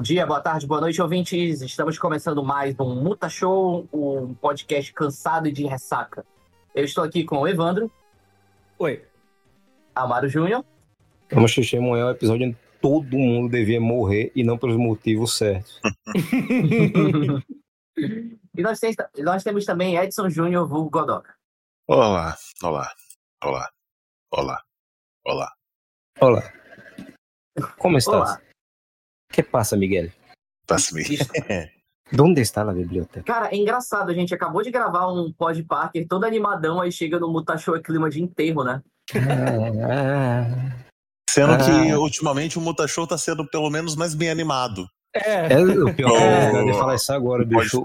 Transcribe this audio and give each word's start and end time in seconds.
Bom 0.00 0.04
dia, 0.04 0.24
boa 0.24 0.40
tarde, 0.40 0.66
boa 0.66 0.80
noite, 0.80 1.02
ouvintes. 1.02 1.60
Estamos 1.60 1.98
começando 1.98 2.42
mais 2.42 2.74
um 2.80 2.94
Muta 3.02 3.28
Show, 3.28 3.86
um 3.92 4.32
podcast 4.32 4.90
cansado 4.94 5.46
e 5.46 5.52
de 5.52 5.66
ressaca. 5.66 6.24
Eu 6.74 6.84
estou 6.86 7.04
aqui 7.04 7.22
com 7.22 7.40
o 7.40 7.46
Evandro. 7.46 7.92
Oi. 8.78 9.04
Amaro 9.94 10.26
Júnior. 10.26 10.64
Vamos 11.30 11.54
amanhã 11.74 12.06
o 12.06 12.10
episódio 12.12 12.46
onde 12.46 12.56
todo 12.80 13.18
mundo 13.18 13.50
devia 13.50 13.78
morrer 13.78 14.32
e 14.34 14.42
não 14.42 14.56
pelos 14.56 14.78
motivos 14.78 15.36
certos. 15.36 15.78
e 18.56 18.62
nós, 18.62 18.80
tem, 18.80 18.94
nós, 19.18 19.44
temos 19.44 19.66
também 19.66 19.98
Edson 19.98 20.30
Júnior, 20.30 20.66
vulgo 20.66 20.88
Godoka. 20.88 21.34
Olá, 21.86 22.38
olá, 22.62 22.90
olá, 23.44 23.70
olá, 24.32 24.62
olá. 25.26 25.52
Olá. 26.22 26.52
Como 27.76 27.98
estás? 27.98 28.30
Olá. 28.30 28.49
Que 29.30 29.42
passa, 29.42 29.76
Miguel? 29.76 30.10
Passa, 30.66 30.94
Miguel. 30.94 31.18
Onde 32.18 32.40
está 32.40 32.62
a 32.62 32.72
biblioteca? 32.72 33.22
Cara, 33.22 33.54
é 33.54 33.56
engraçado, 33.56 34.10
a 34.10 34.14
gente 34.14 34.34
acabou 34.34 34.62
de 34.62 34.70
gravar 34.70 35.06
um 35.12 35.32
pod 35.32 35.62
Parker 35.62 36.06
todo 36.08 36.24
animadão, 36.24 36.80
aí 36.80 36.90
chega 36.90 37.20
no 37.20 37.32
Mutashow 37.32 37.76
é 37.76 37.80
clima 37.80 38.10
de 38.10 38.20
enterro, 38.20 38.64
né? 38.64 38.82
Sendo 41.30 41.56
que 41.58 41.94
ultimamente 41.94 42.58
o 42.58 42.60
Mutashow 42.60 43.06
tá 43.06 43.16
sendo 43.16 43.46
pelo 43.46 43.70
menos 43.70 43.94
mais 43.94 44.16
bem 44.16 44.30
animado. 44.30 44.84
É, 45.14 45.52
é 45.52 45.60
o 45.60 45.94
pior 45.94 46.10
é, 46.20 46.64
de 46.64 46.72
falar 46.72 46.96
isso 46.96 47.12
agora, 47.12 47.44
bicho. 47.44 47.80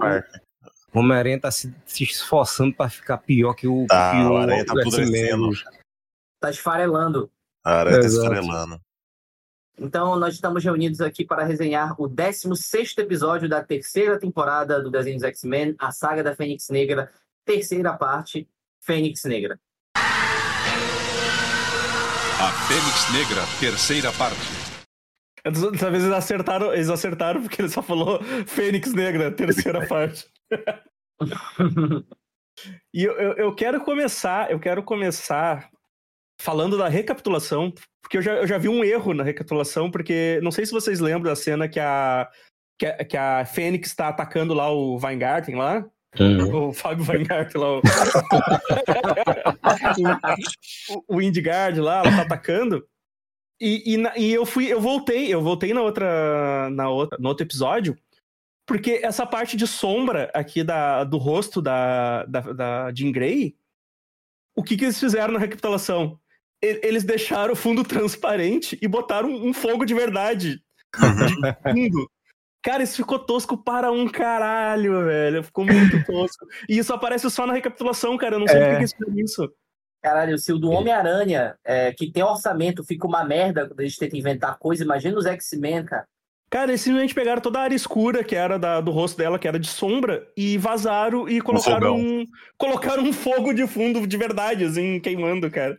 O 0.92 0.98
Homem-Aranha 0.98 1.40
tá 1.40 1.50
se, 1.50 1.72
se, 1.84 2.02
esforçando 2.02 2.74
pra 2.74 2.88
ficar 2.88 3.18
pior 3.18 3.54
que 3.54 3.68
o. 3.68 3.86
Tá, 3.86 4.12
que 4.12 4.16
o, 4.18 4.32
o 4.32 4.36
Aranha 4.36 4.66
tá 4.66 4.72
apodrecendo. 4.72 5.50
Tá 6.40 6.50
esfarelando. 6.50 7.30
A 7.64 7.80
Aranha 7.80 8.00
tá 8.00 8.06
esfarelando. 8.06 8.80
Então, 9.78 10.18
nós 10.18 10.32
estamos 10.32 10.64
reunidos 10.64 11.02
aqui 11.02 11.22
para 11.22 11.44
resenhar 11.44 11.94
o 12.00 12.08
16 12.08 12.96
episódio 12.96 13.46
da 13.46 13.62
terceira 13.62 14.18
temporada 14.18 14.80
do 14.80 14.90
desenho 14.90 15.16
dos 15.16 15.24
X-Men, 15.24 15.76
a 15.78 15.92
saga 15.92 16.24
da 16.24 16.34
Fênix 16.34 16.70
Negra, 16.70 17.12
terceira 17.44 17.92
parte, 17.92 18.48
Fênix 18.80 19.22
Negra. 19.24 19.60
A 22.38 22.52
Fênix 22.68 23.12
Negra, 23.12 23.42
terceira 23.60 24.10
parte. 24.12 24.40
Dessa 25.44 25.90
vez 25.90 26.04
eles 26.04 26.16
acertaram, 26.16 26.72
eles 26.72 26.88
acertaram 26.88 27.42
porque 27.42 27.60
ele 27.60 27.68
só 27.68 27.82
falou 27.82 28.18
Fênix 28.46 28.94
Negra, 28.94 29.30
terceira 29.30 29.84
parte. 29.88 30.26
e 32.94 33.04
eu, 33.04 33.12
eu, 33.12 33.32
eu, 33.34 33.54
quero 33.54 33.84
começar, 33.84 34.50
eu 34.50 34.58
quero 34.58 34.82
começar 34.82 35.68
falando 36.40 36.76
da 36.76 36.88
recapitulação, 36.88 37.72
porque 38.02 38.18
eu 38.18 38.22
já, 38.22 38.34
eu 38.34 38.46
já 38.46 38.58
vi 38.58 38.68
um 38.68 38.84
erro 38.84 39.14
na 39.14 39.24
recapitulação, 39.24 39.90
porque 39.90 40.38
não 40.42 40.50
sei 40.50 40.66
se 40.66 40.72
vocês 40.72 41.00
lembram 41.00 41.30
da 41.30 41.36
cena 41.36 41.68
que 41.68 41.80
a, 41.80 42.28
que 42.78 42.86
a, 42.86 43.04
que 43.04 43.16
a 43.16 43.44
Fênix 43.44 43.88
está 43.88 44.08
atacando 44.08 44.54
lá 44.54 44.70
o 44.70 44.98
Weingarten 45.02 45.56
lá. 45.56 45.84
Uhum. 46.18 46.68
O 46.68 46.72
Fábio 46.72 47.04
Weingarten 47.06 47.60
lá. 47.60 47.78
O, 47.78 47.82
o, 51.08 51.16
o 51.16 51.22
Indgard 51.22 51.80
lá, 51.80 51.98
ela 51.98 52.16
tá 52.16 52.22
atacando. 52.22 52.86
E, 53.60 53.94
e, 53.94 53.96
e, 54.18 54.32
eu 54.32 54.44
fui, 54.44 54.66
eu 54.66 54.80
voltei, 54.80 55.32
eu 55.32 55.42
voltei 55.42 55.72
na 55.72 55.82
outra, 55.82 56.68
na 56.70 56.90
outra, 56.90 57.18
no 57.18 57.28
outro 57.28 57.46
episódio, 57.46 57.96
porque 58.66 59.00
essa 59.02 59.26
parte 59.26 59.56
de 59.56 59.66
sombra 59.66 60.30
aqui 60.34 60.62
da, 60.62 61.04
do 61.04 61.16
rosto 61.16 61.62
da, 61.62 62.26
da, 62.26 62.40
da 62.40 62.92
Jean 62.92 63.12
Grey, 63.12 63.56
o 64.54 64.62
que, 64.62 64.76
que 64.76 64.84
eles 64.84 65.00
fizeram 65.00 65.32
na 65.32 65.38
recapitulação? 65.38 66.20
Eles 66.62 67.04
deixaram 67.04 67.52
o 67.52 67.56
fundo 67.56 67.84
transparente 67.84 68.78
e 68.80 68.88
botaram 68.88 69.28
um 69.30 69.52
fogo 69.52 69.84
de 69.84 69.94
verdade. 69.94 70.60
De 70.92 70.92
fundo. 71.90 72.10
Cara, 72.62 72.82
isso 72.82 72.96
ficou 72.96 73.18
tosco 73.18 73.56
para 73.56 73.92
um 73.92 74.08
caralho, 74.08 75.04
velho. 75.04 75.42
Ficou 75.44 75.64
muito 75.64 76.04
tosco. 76.04 76.46
E 76.68 76.78
isso 76.78 76.92
aparece 76.92 77.30
só 77.30 77.46
na 77.46 77.52
recapitulação, 77.52 78.16
cara. 78.16 78.34
Eu 78.34 78.40
não 78.40 78.48
sei 78.48 78.56
é. 78.56 78.64
por 78.64 78.70
que 78.70 78.76
eles 78.76 78.92
fizeram 78.92 79.18
isso. 79.20 79.52
Caralho, 80.02 80.38
se 80.38 80.52
o 80.52 80.58
do 80.58 80.70
Homem-Aranha, 80.70 81.56
é, 81.64 81.92
que 81.92 82.10
tem 82.10 82.22
orçamento, 82.22 82.84
fica 82.84 83.06
uma 83.06 83.24
merda 83.24 83.66
quando 83.66 83.80
eles 83.80 83.96
tentam 83.96 84.18
inventar 84.18 84.58
coisa, 84.58 84.84
imagina 84.84 85.18
os 85.18 85.26
X-Men, 85.26 85.84
cara. 85.84 86.06
Cara, 86.48 86.70
eles 86.70 86.80
simplesmente 86.80 87.14
pegaram 87.14 87.42
toda 87.42 87.58
a 87.58 87.62
área 87.62 87.74
escura 87.74 88.22
que 88.22 88.34
era 88.34 88.56
da, 88.56 88.80
do 88.80 88.92
rosto 88.92 89.18
dela, 89.18 89.38
que 89.38 89.48
era 89.48 89.58
de 89.58 89.68
sombra, 89.68 90.26
e 90.36 90.56
vazaram 90.56 91.28
e 91.28 91.40
colocaram 91.40 91.96
um, 91.96 92.24
colocaram 92.56 93.02
um 93.02 93.12
fogo 93.12 93.52
de 93.52 93.66
fundo 93.66 94.06
de 94.06 94.16
verdade, 94.16 94.64
assim, 94.64 95.00
queimando, 95.00 95.50
cara. 95.50 95.76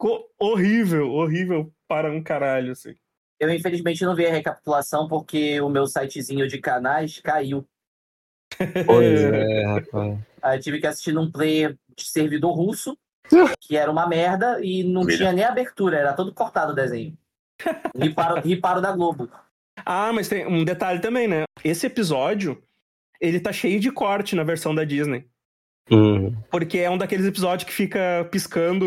Ficou 0.00 0.30
horrível, 0.38 1.12
horrível 1.12 1.70
para 1.86 2.10
um 2.10 2.22
caralho, 2.22 2.72
assim. 2.72 2.94
Eu, 3.38 3.50
infelizmente, 3.50 4.02
não 4.02 4.16
vi 4.16 4.24
a 4.24 4.32
recapitulação 4.32 5.06
porque 5.06 5.60
o 5.60 5.68
meu 5.68 5.86
sitezinho 5.86 6.48
de 6.48 6.56
canais 6.56 7.20
caiu. 7.20 7.68
Pois 8.86 9.20
é, 9.20 9.66
rapaz. 9.66 10.18
Aí 10.40 10.56
eu 10.56 10.62
tive 10.62 10.80
que 10.80 10.86
assistir 10.86 11.12
num 11.12 11.30
player 11.30 11.76
de 11.94 12.04
servidor 12.04 12.54
russo, 12.54 12.96
que 13.60 13.76
era 13.76 13.90
uma 13.90 14.08
merda 14.08 14.58
e 14.64 14.82
não 14.82 15.04
Mira. 15.04 15.18
tinha 15.18 15.32
nem 15.34 15.44
abertura, 15.44 15.98
era 15.98 16.14
todo 16.14 16.32
cortado 16.32 16.72
o 16.72 16.74
desenho. 16.74 17.14
Riparo, 17.94 18.40
riparo 18.40 18.80
da 18.80 18.92
Globo. 18.92 19.30
Ah, 19.84 20.14
mas 20.14 20.30
tem 20.30 20.46
um 20.46 20.64
detalhe 20.64 21.00
também, 21.00 21.28
né? 21.28 21.44
Esse 21.62 21.86
episódio, 21.86 22.62
ele 23.20 23.38
tá 23.38 23.52
cheio 23.52 23.78
de 23.78 23.92
corte 23.92 24.34
na 24.34 24.44
versão 24.44 24.74
da 24.74 24.82
Disney. 24.82 25.29
Uhum. 25.90 26.32
Porque 26.50 26.78
é 26.78 26.88
um 26.88 26.96
daqueles 26.96 27.26
episódios 27.26 27.68
que 27.68 27.74
fica 27.74 28.26
piscando 28.30 28.86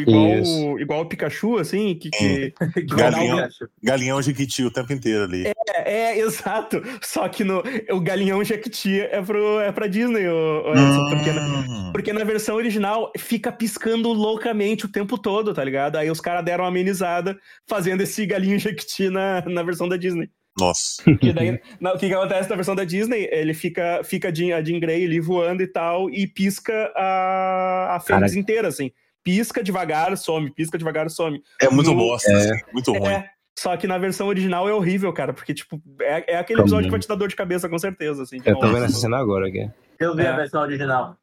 igual, 0.00 0.78
igual 0.78 1.00
o 1.00 1.06
Pikachu, 1.06 1.56
assim, 1.56 1.94
que. 1.94 2.10
que... 2.10 2.54
galinhão, 2.94 3.48
galinhão 3.82 4.22
Jequiti 4.22 4.62
o 4.62 4.70
tempo 4.70 4.92
inteiro 4.92 5.24
ali. 5.24 5.46
É, 5.46 5.52
é, 5.84 6.18
exato. 6.18 6.82
Só 7.00 7.26
que 7.28 7.42
no, 7.42 7.62
o 7.90 8.00
galinhão 8.00 8.44
Jequiti 8.44 9.00
é, 9.00 9.22
pro, 9.22 9.60
é 9.60 9.72
pra 9.72 9.86
Disney, 9.86 10.28
o, 10.28 10.62
o 10.66 10.72
Edson, 10.72 11.08
porque, 11.08 11.32
na, 11.32 11.42
hum. 11.42 11.90
porque 11.92 12.12
na 12.12 12.24
versão 12.24 12.56
original 12.56 13.10
fica 13.16 13.50
piscando 13.50 14.12
loucamente 14.12 14.84
o 14.84 14.92
tempo 14.92 15.16
todo, 15.16 15.54
tá 15.54 15.64
ligado? 15.64 15.96
Aí 15.96 16.10
os 16.10 16.20
caras 16.20 16.44
deram 16.44 16.64
uma 16.64 16.68
amenizada 16.68 17.38
fazendo 17.66 18.02
esse 18.02 18.26
galinho 18.26 18.58
Jequiti 18.58 19.08
na, 19.08 19.42
na 19.46 19.62
versão 19.62 19.88
da 19.88 19.96
Disney. 19.96 20.28
Nossa. 20.58 21.02
Que 21.20 21.32
daí, 21.32 21.60
o 21.80 21.98
que, 21.98 22.08
que 22.08 22.14
acontece 22.14 22.50
na 22.50 22.56
versão 22.56 22.74
da 22.74 22.84
Disney? 22.84 23.28
Ele 23.30 23.54
fica, 23.54 24.02
fica 24.04 24.28
a 24.28 24.32
Jean 24.34 24.80
Grey 24.80 25.04
ali 25.04 25.20
voando 25.20 25.62
e 25.62 25.66
tal, 25.66 26.10
e 26.10 26.26
pisca 26.26 26.92
a, 26.96 27.96
a 27.96 28.00
Fênix 28.00 28.34
inteira, 28.34 28.68
assim. 28.68 28.90
Pisca 29.24 29.62
devagar, 29.62 30.16
some, 30.16 30.52
pisca 30.52 30.76
devagar, 30.76 31.08
some. 31.08 31.40
É 31.60 31.70
muito 31.70 31.90
no, 31.90 31.96
bosta, 31.96 32.30
é, 32.30 32.34
assim, 32.34 32.60
muito 32.72 32.92
ruim. 32.92 33.08
É, 33.08 33.30
só 33.58 33.76
que 33.76 33.86
na 33.86 33.98
versão 33.98 34.26
original 34.26 34.68
é 34.68 34.74
horrível, 34.74 35.12
cara, 35.12 35.32
porque, 35.32 35.54
tipo, 35.54 35.80
é, 36.00 36.34
é 36.34 36.38
aquele 36.38 36.60
episódio 36.60 36.86
que 36.86 36.90
vai 36.90 37.00
te 37.00 37.08
dar 37.08 37.14
dor 37.14 37.28
de 37.28 37.36
cabeça, 37.36 37.68
com 37.68 37.78
certeza, 37.78 38.22
assim. 38.22 38.38
Eu 38.44 38.58
tô 38.58 38.66
vendo 38.66 38.84
essa 38.84 38.98
cena 38.98 39.18
agora 39.18 39.48
aqui. 39.48 39.70
Eu 40.00 40.16
vi 40.16 40.22
é. 40.22 40.28
a 40.28 40.36
versão 40.36 40.62
original. 40.62 41.16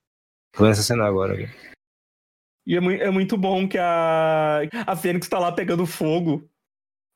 Tô 0.53 0.63
vendo 0.63 0.71
essa 0.71 0.83
cena 0.83 1.05
agora 1.05 1.33
aqui. 1.33 1.49
E 2.65 2.75
é, 2.75 2.77
é 2.77 3.09
muito 3.09 3.35
bom 3.35 3.67
que 3.67 3.77
a, 3.77 4.61
a 4.85 4.95
Fênix 4.95 5.27
tá 5.27 5.39
lá 5.39 5.51
pegando 5.51 5.85
fogo. 5.85 6.47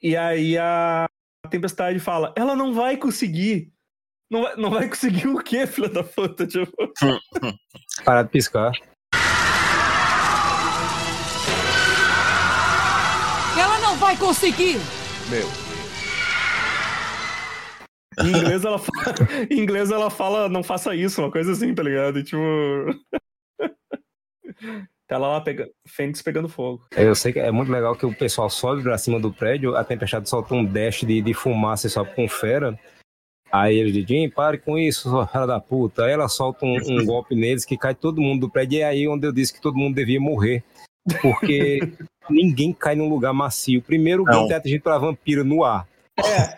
E 0.01 0.17
aí 0.17 0.57
a, 0.57 1.05
a 1.05 1.09
Tempestade 1.49 1.99
fala, 1.99 2.33
ela 2.37 2.55
não 2.55 2.73
vai 2.73 2.95
conseguir. 2.97 3.71
Não 4.31 4.43
vai, 4.43 4.55
não 4.55 4.69
vai 4.69 4.87
conseguir 4.87 5.27
o 5.27 5.37
quê, 5.43 5.67
filha 5.67 5.89
da 5.89 6.03
puta? 6.03 6.47
Tipo... 6.47 6.71
Parar 8.05 8.23
de 8.23 8.29
piscar. 8.29 8.71
Ela 13.59 13.79
não 13.79 13.97
vai 13.97 14.17
conseguir! 14.17 14.77
Meu. 15.29 15.47
Em 18.25 18.29
inglês 18.29 18.63
ela 18.63 18.79
fala, 18.79 19.15
em 19.49 19.59
inglês 19.59 19.91
ela 19.91 20.09
fala, 20.09 20.49
não 20.49 20.63
faça 20.63 20.95
isso, 20.95 21.21
uma 21.21 21.31
coisa 21.31 21.51
assim, 21.51 21.73
tá 21.73 21.83
ligado? 21.83 22.19
E, 22.19 22.23
tipo. 22.23 22.37
Tá 25.13 25.19
lá 25.19 25.39
pegando, 25.39 25.69
Fênix 25.85 26.23
pegando 26.23 26.49
fogo. 26.49 26.87
Eu 26.97 27.13
sei 27.13 27.31
que 27.31 27.37
é 27.37 27.51
muito 27.51 27.71
legal 27.71 27.95
que 27.95 28.03
o 28.03 28.15
pessoal 28.15 28.49
sobe 28.49 28.81
pra 28.81 28.97
cima 28.97 29.19
do 29.19 29.31
prédio, 29.31 29.75
a 29.75 29.83
tempestade 29.83 30.27
solta 30.27 30.55
um 30.55 30.65
dash 30.65 31.01
de, 31.01 31.21
de 31.21 31.35
fumaça 31.35 31.85
e 31.85 31.89
sobe 31.91 32.15
com 32.15 32.27
fera. 32.27 32.75
Aí 33.51 33.77
eles 33.77 33.93
dizem, 33.93 34.27
pare 34.27 34.57
com 34.57 34.75
isso, 34.75 35.11
sua 35.11 35.27
filha 35.27 35.45
da 35.45 35.59
puta. 35.59 36.05
Aí 36.05 36.13
ela 36.13 36.27
solta 36.27 36.65
um, 36.65 36.75
um 36.77 37.05
golpe 37.05 37.35
neles 37.35 37.63
que 37.63 37.77
cai 37.77 37.93
todo 37.93 38.19
mundo 38.19 38.47
do 38.47 38.49
prédio. 38.49 38.77
E 38.77 38.81
é 38.81 38.85
aí 38.85 39.07
onde 39.07 39.27
eu 39.27 39.31
disse 39.31 39.53
que 39.53 39.61
todo 39.61 39.77
mundo 39.77 39.93
devia 39.93 40.19
morrer. 40.19 40.63
Porque 41.21 41.77
ninguém 42.27 42.73
cai 42.73 42.95
num 42.95 43.07
lugar 43.07 43.33
macio. 43.33 43.83
Primeiro, 43.83 44.23
o 44.23 44.47
tem 44.47 44.57
atingido 44.57 44.83
pela 44.83 44.97
vampira 44.97 45.43
no 45.43 45.63
ar. 45.63 45.87
É. 46.17 46.57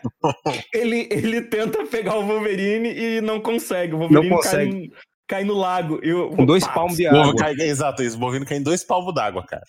ele, 0.74 1.10
ele 1.12 1.42
tenta 1.42 1.86
pegar 1.86 2.16
o 2.16 2.26
Wolverine 2.26 2.88
e 2.88 3.20
não 3.20 3.42
consegue. 3.42 3.96
O 3.96 3.98
Wolverine 3.98 4.30
não 4.30 4.38
consegue. 4.38 4.90
cai, 4.90 5.00
cai 5.28 5.44
no 5.44 5.54
lago. 5.54 6.00
Eu, 6.02 6.30
Com 6.30 6.46
dois 6.46 6.68
palmos 6.68 6.98
de 6.98 7.08
água. 7.08 7.36
Cai, 7.36 7.54
exato, 7.54 8.04
isso. 8.04 8.18
O 8.18 8.20
bovino 8.20 8.46
cai 8.46 8.58
em 8.58 8.64
dois 8.64 8.84
palmos 8.84 9.14
d'água, 9.14 9.44
cara. 9.44 9.64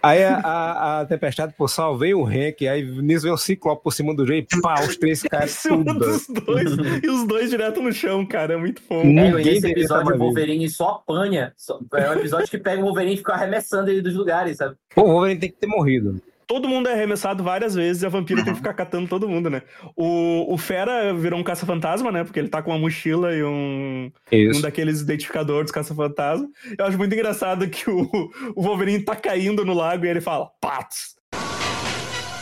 Aí 0.00 0.22
a, 0.22 0.38
a, 0.38 1.00
a, 1.00 1.06
tempestade, 1.06 1.54
pô, 1.58 1.66
salvei 1.66 2.14
o 2.14 2.24
Hank, 2.24 2.68
aí 2.68 2.84
nisso 2.84 3.24
vem 3.24 3.32
o 3.32 3.36
Ciclope 3.36 3.82
por 3.82 3.92
cima 3.92 4.14
do 4.14 4.24
jeito, 4.24 4.60
pá, 4.60 4.80
os 4.80 4.96
três 4.96 5.22
caem 5.28 5.48
tudo. 5.60 5.94
dos 5.94 6.26
dois, 6.28 6.70
e 7.02 7.08
os 7.08 7.26
dois 7.26 7.50
direto 7.50 7.82
no 7.82 7.92
chão, 7.92 8.24
cara, 8.24 8.54
é 8.54 8.56
muito 8.56 8.80
fofo. 8.80 9.06
É, 9.06 9.42
esse 9.42 9.66
episódio 9.66 10.14
o 10.14 10.18
Wolverine 10.18 10.70
só 10.70 11.02
apanha, 11.04 11.52
só, 11.56 11.80
é 11.94 12.10
um 12.10 12.12
episódio 12.12 12.48
que 12.48 12.58
pega 12.58 12.80
o 12.80 12.84
Wolverine 12.84 13.14
e 13.14 13.16
fica 13.16 13.32
arremessando 13.32 13.90
ele 13.90 14.00
dos 14.00 14.14
lugares, 14.14 14.58
sabe? 14.58 14.76
Pô, 14.94 15.02
o 15.02 15.12
Wolverine 15.12 15.40
tem 15.40 15.50
que 15.50 15.56
ter 15.56 15.66
morrido. 15.66 16.22
Todo 16.48 16.66
mundo 16.66 16.88
é 16.88 16.94
arremessado 16.94 17.44
várias 17.44 17.74
vezes 17.74 18.02
e 18.02 18.06
a 18.06 18.08
vampira 18.08 18.42
tem 18.42 18.54
que 18.54 18.58
ficar 18.58 18.72
catando 18.72 19.06
todo 19.06 19.28
mundo, 19.28 19.50
né? 19.50 19.60
O, 19.94 20.52
o 20.52 20.56
Fera 20.56 21.12
virou 21.12 21.38
um 21.38 21.44
caça-fantasma, 21.44 22.10
né? 22.10 22.24
Porque 22.24 22.38
ele 22.40 22.48
tá 22.48 22.62
com 22.62 22.70
uma 22.70 22.78
mochila 22.78 23.34
e 23.34 23.44
um, 23.44 24.10
um 24.32 24.36
Isso. 24.36 24.62
daqueles 24.62 25.02
identificadores 25.02 25.70
caça-fantasma. 25.70 26.48
Eu 26.76 26.86
acho 26.86 26.96
muito 26.96 27.14
engraçado 27.14 27.68
que 27.68 27.88
o, 27.90 28.08
o 28.56 28.62
Wolverine 28.62 29.04
tá 29.04 29.14
caindo 29.14 29.62
no 29.64 29.74
lago 29.74 30.06
e 30.06 30.08
ele 30.08 30.22
fala, 30.22 30.48
patos. 30.60 31.16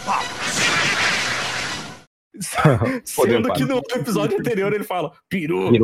Sendo 3.05 3.53
que 3.55 3.65
no 3.65 3.79
episódio 3.95 4.39
anterior 4.39 4.73
ele 4.73 4.85
fala, 4.85 5.11
peru. 5.29 5.71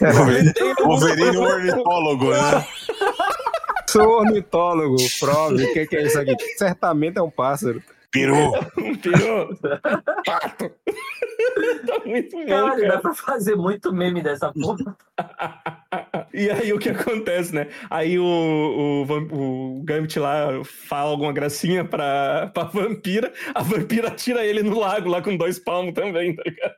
Ele 0.00 0.52
tem 0.52 0.72
um- 0.72 0.86
Wolverine 0.86 1.36
é 1.36 1.38
um 1.38 1.42
ornitólogo, 1.42 2.30
né? 2.30 2.38
Sou 3.88 4.18
ornitólogo, 4.20 4.96
prove. 5.18 5.64
O 5.64 5.72
que, 5.72 5.86
que 5.86 5.96
é 5.96 6.02
isso 6.02 6.20
aqui? 6.20 6.34
Certamente 6.58 7.18
é 7.18 7.22
um 7.22 7.30
pássaro. 7.30 7.82
Peru. 8.10 8.52
um 8.76 8.94
peru. 9.00 9.58
Pato. 10.26 10.70
tá 11.86 11.98
muito 12.04 12.36
bom, 12.36 12.46
Caralho, 12.46 12.82
cara. 12.82 12.88
dá 12.88 12.98
pra 12.98 13.14
fazer 13.14 13.56
muito 13.56 13.90
meme 13.90 14.22
dessa 14.22 14.52
porra. 14.52 14.94
E 16.34 16.50
aí 16.50 16.70
o 16.74 16.78
que 16.78 16.90
acontece, 16.90 17.54
né? 17.54 17.68
Aí 17.88 18.18
o, 18.18 18.24
o, 18.24 19.78
o 19.78 19.82
Gambit 19.84 20.18
lá 20.18 20.62
fala 20.64 21.08
alguma 21.10 21.32
gracinha 21.32 21.82
pra, 21.82 22.50
pra 22.52 22.64
vampira, 22.64 23.32
a 23.54 23.62
vampira 23.62 24.10
tira 24.10 24.44
ele 24.44 24.62
no 24.62 24.78
lago 24.78 25.08
lá 25.08 25.22
com 25.22 25.34
dois 25.34 25.58
palmos 25.58 25.94
também, 25.94 26.36
tá 26.36 26.42
ligado? 26.44 26.76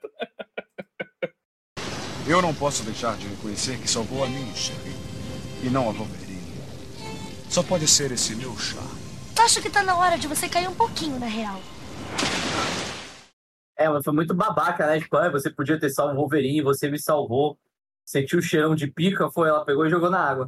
Eu 2.28 2.40
não 2.40 2.54
posso 2.54 2.84
deixar 2.84 3.16
de 3.16 3.26
reconhecer 3.26 3.78
que 3.78 3.90
salvou 3.90 4.22
a 4.22 4.28
mim, 4.28 4.52
Sherry. 4.54 4.92
E 5.64 5.68
não 5.68 5.88
a 5.88 5.92
Wolverine. 5.92 6.29
Só 7.50 7.62
pode 7.64 7.88
ser 7.88 8.12
esse 8.12 8.34
meu 8.36 8.56
chá. 8.56 8.78
Acho 9.38 9.60
que 9.60 9.68
tá 9.68 9.82
na 9.82 9.96
hora 9.96 10.16
de 10.16 10.28
você 10.28 10.48
cair 10.48 10.68
um 10.68 10.74
pouquinho, 10.74 11.18
na 11.18 11.26
real. 11.26 11.60
É, 13.76 13.88
mas 13.88 14.04
foi 14.04 14.12
muito 14.12 14.32
babaca, 14.34 14.86
né? 14.86 15.00
Tipo, 15.00 15.16
ah, 15.16 15.28
você 15.30 15.50
podia 15.50 15.78
ter 15.80 15.90
salvo 15.90 16.12
o 16.14 16.16
Wolverine, 16.16 16.62
você 16.62 16.88
me 16.90 16.98
salvou. 16.98 17.58
Sentiu 18.04 18.38
o 18.38 18.42
cheirão 18.42 18.74
de 18.74 18.86
pica, 18.86 19.30
foi, 19.30 19.48
ela 19.48 19.64
pegou 19.64 19.86
e 19.86 19.90
jogou 19.90 20.10
na 20.10 20.20
água. 20.20 20.46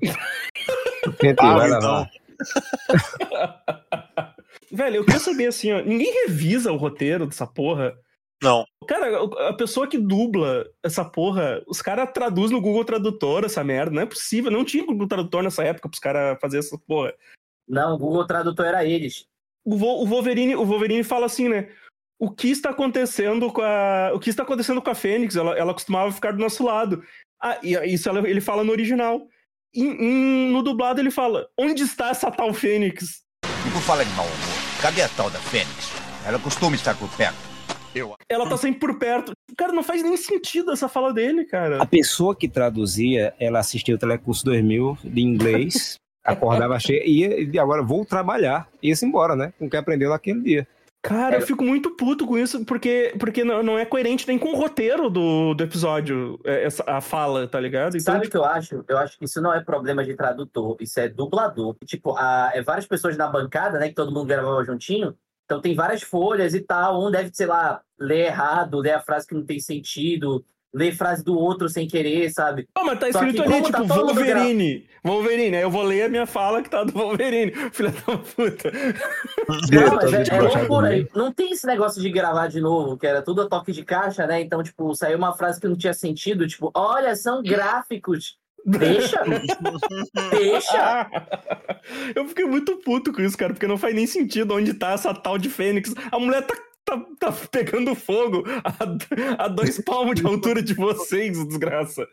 Tentei, 1.19 1.49
Ah, 1.49 1.54
vai 1.54 1.70
então. 1.72 1.81
lá. 1.81 2.10
Velho, 4.70 4.96
eu 4.96 5.04
queria 5.04 5.20
saber 5.20 5.46
assim, 5.46 5.72
ó, 5.72 5.81
ninguém 5.82 6.12
revisa 6.26 6.70
o 6.72 6.76
roteiro 6.76 7.26
dessa 7.26 7.46
porra. 7.46 7.94
Não. 8.42 8.64
Cara, 8.88 9.22
a 9.48 9.52
pessoa 9.52 9.86
que 9.86 9.96
dubla 9.96 10.66
essa 10.84 11.04
porra, 11.04 11.62
os 11.68 11.80
caras 11.80 12.10
traduzem 12.12 12.56
no 12.56 12.62
Google 12.62 12.84
Tradutor 12.84 13.44
essa 13.44 13.62
merda. 13.62 13.92
Não 13.94 14.02
é 14.02 14.06
possível, 14.06 14.50
não 14.50 14.64
tinha 14.64 14.84
Google 14.84 15.06
Tradutor 15.06 15.42
nessa 15.44 15.62
época 15.62 15.88
pros 15.88 16.00
caras 16.00 16.36
fazer 16.40 16.58
essa 16.58 16.76
porra. 16.76 17.14
Não, 17.68 17.94
o 17.94 17.98
Google 17.98 18.26
Tradutor 18.26 18.66
era 18.66 18.84
eles. 18.84 19.24
o, 19.64 19.76
Vo- 19.76 20.02
o 20.02 20.06
Wolverine, 20.06 20.56
o 20.56 20.64
Wolverine 20.66 21.04
fala 21.04 21.26
assim, 21.26 21.48
né? 21.48 21.68
O 22.20 22.30
que 22.30 22.48
está 22.50 22.70
acontecendo 22.70 23.52
com 23.52 23.62
a, 23.62 24.10
o 24.14 24.18
que 24.20 24.30
está 24.30 24.42
acontecendo 24.42 24.82
com 24.82 24.90
a 24.90 24.94
Fênix? 24.94 25.36
Ela, 25.36 25.56
ela 25.56 25.72
costumava 25.72 26.10
ficar 26.12 26.32
do 26.32 26.38
nosso 26.40 26.64
lado. 26.64 27.02
Ah, 27.40 27.58
e 27.62 27.74
isso 27.94 28.08
ela- 28.08 28.28
ele 28.28 28.40
fala 28.40 28.64
no 28.64 28.72
original. 28.72 29.26
Em- 29.74 29.90
em- 30.04 30.52
no 30.52 30.62
dublado 30.62 31.00
ele 31.00 31.10
fala: 31.12 31.48
Onde 31.58 31.82
está 31.84 32.10
essa 32.10 32.30
tal 32.30 32.52
Fênix? 32.52 33.22
E 33.44 33.70
por 33.72 33.82
falar 33.82 34.02
de 34.04 34.10
mau 34.14 34.26
humor, 34.26 34.82
cadê 34.82 35.02
a 35.02 35.08
tal 35.08 35.30
da 35.30 35.38
Fênix? 35.38 35.90
Ela 36.26 36.38
costuma 36.40 36.74
estar 36.76 36.96
por 36.96 37.08
perto. 37.16 37.51
Ela 38.28 38.48
tá 38.48 38.56
sempre 38.56 38.80
por 38.80 38.98
perto. 38.98 39.32
Cara, 39.56 39.72
não 39.72 39.82
faz 39.82 40.02
nem 40.02 40.16
sentido 40.16 40.72
essa 40.72 40.88
fala 40.88 41.12
dele, 41.12 41.42
A 41.42 41.46
cara. 41.46 41.86
pessoa 41.86 42.34
que 42.34 42.48
traduzia, 42.48 43.34
ela 43.38 43.58
assistia 43.58 43.94
o 43.94 43.98
Telecurso 43.98 44.44
2000 44.44 44.98
de 45.04 45.20
inglês, 45.20 45.96
acordava 46.24 46.78
cheia 46.78 47.02
e 47.04 47.50
ia, 47.52 47.62
agora 47.62 47.82
vou 47.82 48.04
trabalhar. 48.04 48.68
Ia-se 48.82 49.04
embora, 49.04 49.36
né? 49.36 49.52
Com 49.58 49.66
o 49.66 49.70
que 49.70 49.76
aprendeu 49.76 50.10
naquele 50.10 50.40
dia. 50.40 50.66
Cara, 51.04 51.34
eu 51.34 51.42
fico 51.42 51.64
muito 51.64 51.90
puto 51.90 52.24
com 52.24 52.38
isso, 52.38 52.64
porque, 52.64 53.12
porque 53.18 53.42
não, 53.42 53.76
é 53.76 53.84
coerente 53.84 54.26
nem 54.28 54.38
com 54.38 54.50
o 54.52 54.56
roteiro 54.56 55.10
do, 55.10 55.52
do 55.52 55.64
episódio, 55.64 56.38
é, 56.44 56.62
essa, 56.62 56.84
a 56.86 57.00
fala, 57.00 57.48
tá 57.48 57.58
ligado? 57.58 57.96
Então, 57.96 58.14
Sabe 58.14 58.28
o 58.28 58.30
que 58.30 58.36
eu 58.36 58.44
acho? 58.44 58.84
Eu 58.86 58.96
acho 58.98 59.18
que 59.18 59.24
isso 59.24 59.40
não 59.42 59.52
é 59.52 59.60
problema 59.60 60.04
de 60.04 60.14
tradutor, 60.14 60.76
isso 60.78 61.00
é 61.00 61.08
dublador. 61.08 61.74
Tipo, 61.84 62.16
a, 62.16 62.52
é 62.54 62.62
várias 62.62 62.86
pessoas 62.86 63.16
na 63.16 63.26
bancada, 63.26 63.80
né, 63.80 63.88
que 63.88 63.96
todo 63.96 64.12
mundo 64.12 64.26
gravava 64.28 64.64
juntinho. 64.64 65.12
Então 65.44 65.60
tem 65.60 65.74
várias 65.74 66.02
folhas 66.02 66.54
e 66.54 66.60
tal. 66.60 67.04
Um 67.04 67.10
deve, 67.10 67.30
sei 67.32 67.46
lá, 67.46 67.80
ler 67.98 68.26
errado, 68.26 68.78
ler 68.78 68.92
a 68.92 69.00
frase 69.00 69.26
que 69.26 69.34
não 69.34 69.44
tem 69.44 69.60
sentido, 69.60 70.44
ler 70.72 70.92
frase 70.92 71.22
do 71.22 71.38
outro 71.38 71.68
sem 71.68 71.86
querer, 71.86 72.30
sabe? 72.30 72.66
Não, 72.74 72.84
mas 72.84 72.98
tá 72.98 73.08
escrito 73.08 73.42
ali, 73.42 73.62
tá 73.62 73.82
tipo, 73.82 73.94
mundo 73.94 74.14
Wolverine. 74.14 74.86
Wolverine, 75.04 75.56
aí 75.56 75.62
eu 75.62 75.70
vou 75.70 75.82
ler 75.82 76.04
a 76.04 76.08
minha 76.08 76.26
fala 76.26 76.62
que 76.62 76.70
tá 76.70 76.84
do 76.84 76.92
Wolverine. 76.92 77.52
Filha 77.72 77.90
da 77.90 78.16
puta. 78.18 78.72
Não, 79.48 79.96
mas 79.96 80.12
é, 80.12 80.34
é 80.34 80.40
loucura. 80.40 80.88
também. 80.88 81.08
Não 81.14 81.32
tem 81.32 81.52
esse 81.52 81.66
negócio 81.66 82.00
de 82.00 82.10
gravar 82.10 82.46
de 82.46 82.60
novo, 82.60 82.96
que 82.96 83.06
era 83.06 83.20
tudo 83.20 83.42
a 83.42 83.48
toque 83.48 83.72
de 83.72 83.84
caixa, 83.84 84.26
né? 84.26 84.40
Então, 84.40 84.62
tipo, 84.62 84.94
saiu 84.94 85.18
uma 85.18 85.34
frase 85.34 85.60
que 85.60 85.68
não 85.68 85.76
tinha 85.76 85.92
sentido, 85.92 86.46
tipo, 86.46 86.70
olha, 86.74 87.14
são 87.14 87.42
gráficos. 87.42 88.38
Deixa! 88.64 89.20
Deixa! 90.31 91.11
eu 92.14 92.29
fiquei 92.29 92.44
muito 92.44 92.76
puto 92.79 93.12
com 93.12 93.20
isso, 93.20 93.37
cara, 93.37 93.53
porque 93.53 93.67
não 93.67 93.79
faz 93.79 93.94
nem 93.94 94.06
sentido 94.06 94.55
onde 94.55 94.75
tá 94.75 94.93
essa 94.93 95.12
tal 95.12 95.38
de 95.38 95.49
Fênix. 95.49 95.94
A 96.11 96.19
mulher 96.19 96.47
tá, 96.47 96.55
tá, 96.85 97.06
tá 97.19 97.32
pegando 97.50 97.94
fogo 97.94 98.44
a, 98.64 99.44
a 99.44 99.49
dois 99.49 99.82
palmos 99.82 100.14
de 100.14 100.26
altura 100.26 100.62
de 100.62 100.75
vocês, 100.75 101.47
desgraça. 101.47 102.06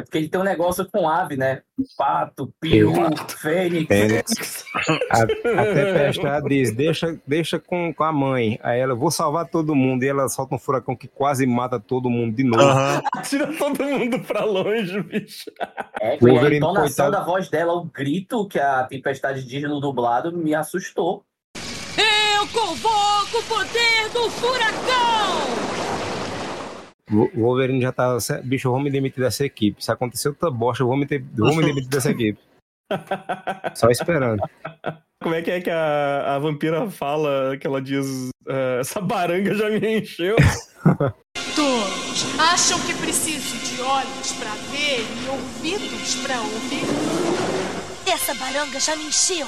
É 0.00 0.02
porque 0.02 0.16
ele 0.16 0.28
tem 0.30 0.40
um 0.40 0.44
negócio 0.44 0.88
com 0.90 1.06
ave, 1.06 1.36
né? 1.36 1.60
Pato, 1.96 2.50
peru, 2.58 2.94
fênix. 3.36 3.86
Fênix. 3.86 4.64
A, 5.10 5.22
a 5.22 5.74
Tempestade 5.74 6.48
diz: 6.48 6.74
deixa, 6.74 7.20
deixa 7.26 7.58
com, 7.58 7.92
com 7.92 8.02
a 8.02 8.10
mãe. 8.10 8.58
Aí 8.62 8.80
ela, 8.80 8.94
vou 8.94 9.10
salvar 9.10 9.46
todo 9.46 9.74
mundo. 9.74 10.02
E 10.02 10.08
ela 10.08 10.26
solta 10.30 10.54
um 10.54 10.58
furacão 10.58 10.96
que 10.96 11.06
quase 11.06 11.46
mata 11.46 11.78
todo 11.78 12.08
mundo 12.08 12.34
de 12.34 12.44
novo. 12.44 12.64
Tira 13.28 13.46
todo 13.58 13.84
mundo 13.84 14.18
pra 14.20 14.42
longe, 14.42 15.02
bicho. 15.02 15.50
É, 16.00 16.16
e 16.16 16.38
a 16.38 16.54
entonação 16.54 17.10
coitado. 17.10 17.12
da 17.12 17.22
voz 17.22 17.50
dela, 17.50 17.74
o 17.74 17.84
grito 17.84 18.48
que 18.48 18.58
a 18.58 18.84
Tempestade 18.84 19.44
diz 19.44 19.62
no 19.64 19.80
dublado, 19.80 20.34
me 20.34 20.54
assustou. 20.54 21.24
Eu 21.54 22.46
convoco 22.48 23.38
o 23.38 23.42
poder 23.42 24.08
do 24.14 24.30
furacão! 24.30 25.79
O 27.12 27.28
Wolverine 27.40 27.80
já 27.82 27.90
tá. 27.92 28.18
"Cê- 28.20 28.40
Bicho, 28.42 28.68
eu 28.68 28.72
vou 28.72 28.80
me 28.80 28.90
demitir 28.90 29.22
dessa 29.22 29.44
equipe. 29.44 29.84
Se 29.84 29.90
acontecer 29.90 30.28
outra 30.28 30.50
bosta, 30.50 30.82
eu 30.82 30.86
vou 30.88 30.96
me, 30.96 31.06
ter- 31.06 31.24
eu 31.36 31.44
vou 31.46 31.56
me 31.56 31.64
demitir 31.64 31.88
dessa 31.90 32.10
equipe. 32.10 32.38
Só 33.74 33.88
esperando. 33.88 34.42
Como 35.22 35.34
é 35.34 35.42
que 35.42 35.50
é 35.50 35.60
que 35.60 35.70
a, 35.70 36.36
a 36.36 36.38
vampira 36.38 36.88
fala 36.90 37.56
que 37.60 37.66
ela 37.66 37.80
diz 37.82 38.30
"Ah, 38.48 38.78
essa 38.80 39.00
baranga 39.00 39.54
já 39.54 39.68
me 39.70 39.98
encheu? 39.98 40.36
Todos 41.54 42.38
acham 42.38 42.78
que 42.80 42.94
preciso 42.94 43.56
de 43.58 43.82
olhos 43.82 44.32
para 44.38 44.50
ver 44.72 45.00
e 45.00 45.28
ouvidos 45.28 46.14
para 46.22 46.40
ouvir? 46.40 46.84
Essa 48.06 48.34
baranga 48.34 48.80
já 48.80 48.96
me 48.96 49.04
encheu. 49.04 49.46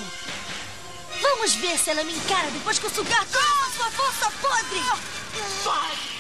Vamos 1.21 1.55
ver 1.57 1.79
se 1.79 1.91
ela 1.91 2.05
me 2.05 2.13
encara 2.13 2.51
depois 2.51 2.79
que 2.79 2.87
eu 2.87 2.91
sugar 2.91 3.25
toda 3.27 3.45
a 3.45 3.71
sua 3.71 3.91
força 3.91 4.31
podre. 4.41 6.12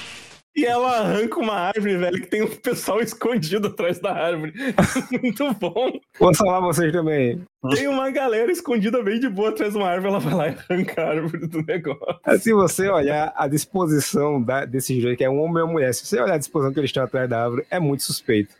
E 0.54 0.66
ela 0.66 0.98
arranca 0.98 1.40
uma 1.40 1.54
árvore, 1.54 1.96
velho, 1.96 2.20
que 2.20 2.26
tem 2.26 2.42
um 2.42 2.48
pessoal 2.56 3.00
escondido 3.00 3.68
atrás 3.68 3.98
da 3.98 4.12
árvore. 4.12 4.52
Muito 5.22 5.54
bom. 5.54 5.98
Vou 6.18 6.34
salvar 6.34 6.60
vocês 6.60 6.92
também. 6.92 7.42
Tem 7.74 7.88
uma 7.88 8.10
galera 8.10 8.52
escondida 8.52 9.02
bem 9.02 9.18
de 9.18 9.30
boa 9.30 9.48
atrás 9.48 9.72
de 9.72 9.78
uma 9.78 9.88
árvore, 9.88 10.08
ela 10.12 10.20
vai 10.20 10.34
lá 10.34 10.48
e 10.48 10.56
arranca 10.70 11.02
a 11.02 11.08
árvore 11.08 11.46
do 11.46 11.62
negócio. 11.62 12.20
Se 12.38 12.52
você 12.52 12.88
olhar 12.90 13.32
a 13.34 13.48
disposição 13.48 14.42
da, 14.42 14.66
desse 14.66 15.00
jeito, 15.00 15.16
que 15.16 15.24
é 15.24 15.30
um 15.30 15.40
homem 15.40 15.60
e 15.60 15.62
uma 15.64 15.72
mulher, 15.72 15.94
se 15.94 16.04
você 16.04 16.20
olhar 16.20 16.34
a 16.34 16.38
disposição 16.38 16.72
que 16.72 16.80
eles 16.80 16.90
estão 16.90 17.04
atrás 17.04 17.30
da 17.30 17.42
árvore, 17.44 17.64
é 17.70 17.80
muito 17.80 18.02
suspeito. 18.02 18.54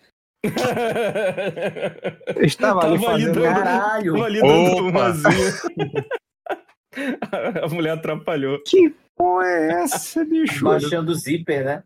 Eu 0.45 0.51
estava 2.45 2.85
ali 2.87 2.99
Tava 2.99 3.13
ali 3.15 3.25
fazendo. 3.27 3.41
dando- 3.41 3.55
Caralho! 3.55 4.13
Tava 4.15 4.25
ali 4.27 4.41
dando 4.41 4.87
umazinha. 4.87 5.53
A 7.63 7.69
mulher 7.69 7.93
atrapalhou. 7.93 8.59
Que 8.67 8.95
porra 9.17 9.47
é 9.47 9.83
essa, 9.83 10.25
bicho? 10.25 10.65
Baixando 10.65 11.13
o 11.13 11.15
zíper, 11.15 11.65
né? 11.65 11.83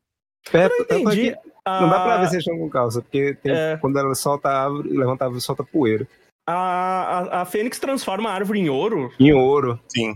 Perto, 0.50 0.76
tanto 0.86 0.92
é 0.92 0.98
Entendi. 1.00 1.32
que 1.32 1.38
não 1.66 1.88
dá 1.88 2.00
pra 2.04 2.14
A- 2.14 2.18
ver 2.18 2.28
se 2.28 2.34
eles 2.36 2.46
estão 2.46 2.58
com 2.58 2.70
calça, 2.70 3.02
porque 3.02 3.34
tem- 3.42 3.52
É. 3.52 3.76
quando 3.78 3.98
ela 3.98 4.14
solta 4.14 4.48
a 4.48 4.64
árvore, 4.64 4.90
levanta 4.96 5.24
a 5.24 5.26
árvore, 5.26 5.42
solta 5.42 5.64
poeira. 5.64 6.06
A, 6.48 6.52
a, 6.54 7.42
a 7.42 7.44
Fênix 7.44 7.78
transforma 7.80 8.30
a 8.30 8.34
árvore 8.34 8.60
em 8.60 8.68
ouro. 8.68 9.12
Em 9.18 9.32
ouro. 9.32 9.80
Sim. 9.88 10.14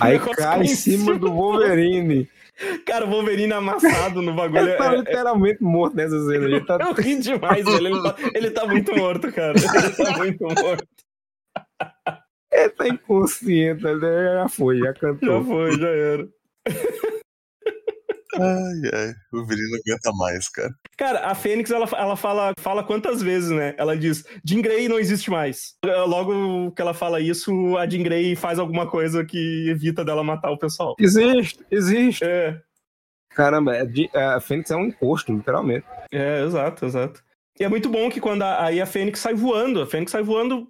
Aí 0.00 0.18
cai 0.36 0.62
em 0.62 0.66
cima 0.66 1.16
do 1.16 1.32
Wolverine. 1.32 2.28
Cara, 2.84 3.06
o 3.06 3.08
Wolverine 3.10 3.52
amassado 3.52 4.20
no 4.20 4.34
bagulho. 4.34 4.68
Ele 4.68 4.76
tá 4.76 4.92
é- 4.92 4.96
literalmente 4.96 5.62
morto 5.62 5.94
nessa 5.94 6.18
cena. 6.26 6.44
Ele 6.44 6.60
tá... 6.64 6.76
Eu 6.82 6.92
ri 6.92 7.20
demais, 7.20 7.64
velho. 7.64 7.86
Ele 7.94 8.02
tá, 8.02 8.16
ele 8.34 8.50
tá 8.50 8.66
muito 8.66 8.96
morto, 8.96 9.32
cara. 9.32 9.54
Ele 9.56 9.92
tá 9.96 10.18
muito 10.18 10.42
morto. 10.44 10.84
Ele 12.52 12.68
tá 12.70 12.88
inconsciente, 12.88 13.86
ele 13.86 14.00
já 14.00 14.48
foi, 14.48 14.78
já 14.78 14.86
Já 14.86 14.94
cantou. 14.94 15.44
foi, 15.44 15.78
já 15.78 15.88
era. 15.88 16.28
Ai, 18.40 18.90
ai. 18.94 19.14
O 19.32 19.38
Wolverine 19.38 19.68
não 19.70 19.78
aguenta 19.80 20.12
mais, 20.12 20.48
cara. 20.48 20.70
Cara, 20.96 21.26
a 21.26 21.34
Fênix, 21.34 21.70
ela, 21.70 21.88
ela 21.96 22.14
fala, 22.14 22.52
fala 22.60 22.84
quantas 22.84 23.20
vezes, 23.20 23.50
né? 23.50 23.74
Ela 23.76 23.96
diz, 23.96 24.24
Jean 24.44 24.60
Grey 24.60 24.88
não 24.88 24.98
existe 24.98 25.28
mais. 25.30 25.74
Logo 26.06 26.70
que 26.72 26.80
ela 26.80 26.94
fala 26.94 27.20
isso, 27.20 27.76
a 27.78 27.88
Jean 27.88 28.02
Grey 28.02 28.36
faz 28.36 28.58
alguma 28.58 28.86
coisa 28.88 29.24
que 29.24 29.68
evita 29.70 30.04
dela 30.04 30.22
matar 30.22 30.50
o 30.50 30.58
pessoal. 30.58 30.94
Existe, 31.00 31.64
existe. 31.70 32.22
É, 32.24 32.60
Caramba, 33.30 33.76
é 33.76 33.84
é, 34.14 34.24
a 34.24 34.40
Fênix 34.40 34.70
é 34.70 34.76
um 34.76 34.84
imposto, 34.84 35.32
literalmente. 35.32 35.86
é, 36.12 36.44
exato, 36.44 36.84
exato. 36.84 37.24
E 37.58 37.64
é 37.64 37.68
muito 37.68 37.88
bom 37.88 38.08
que 38.08 38.20
quando 38.20 38.42
a, 38.42 38.66
aí 38.66 38.80
a 38.80 38.86
Fênix 38.86 39.18
sai 39.18 39.34
voando, 39.34 39.80
a 39.82 39.86
Fênix 39.86 40.12
sai 40.12 40.22
voando 40.22 40.68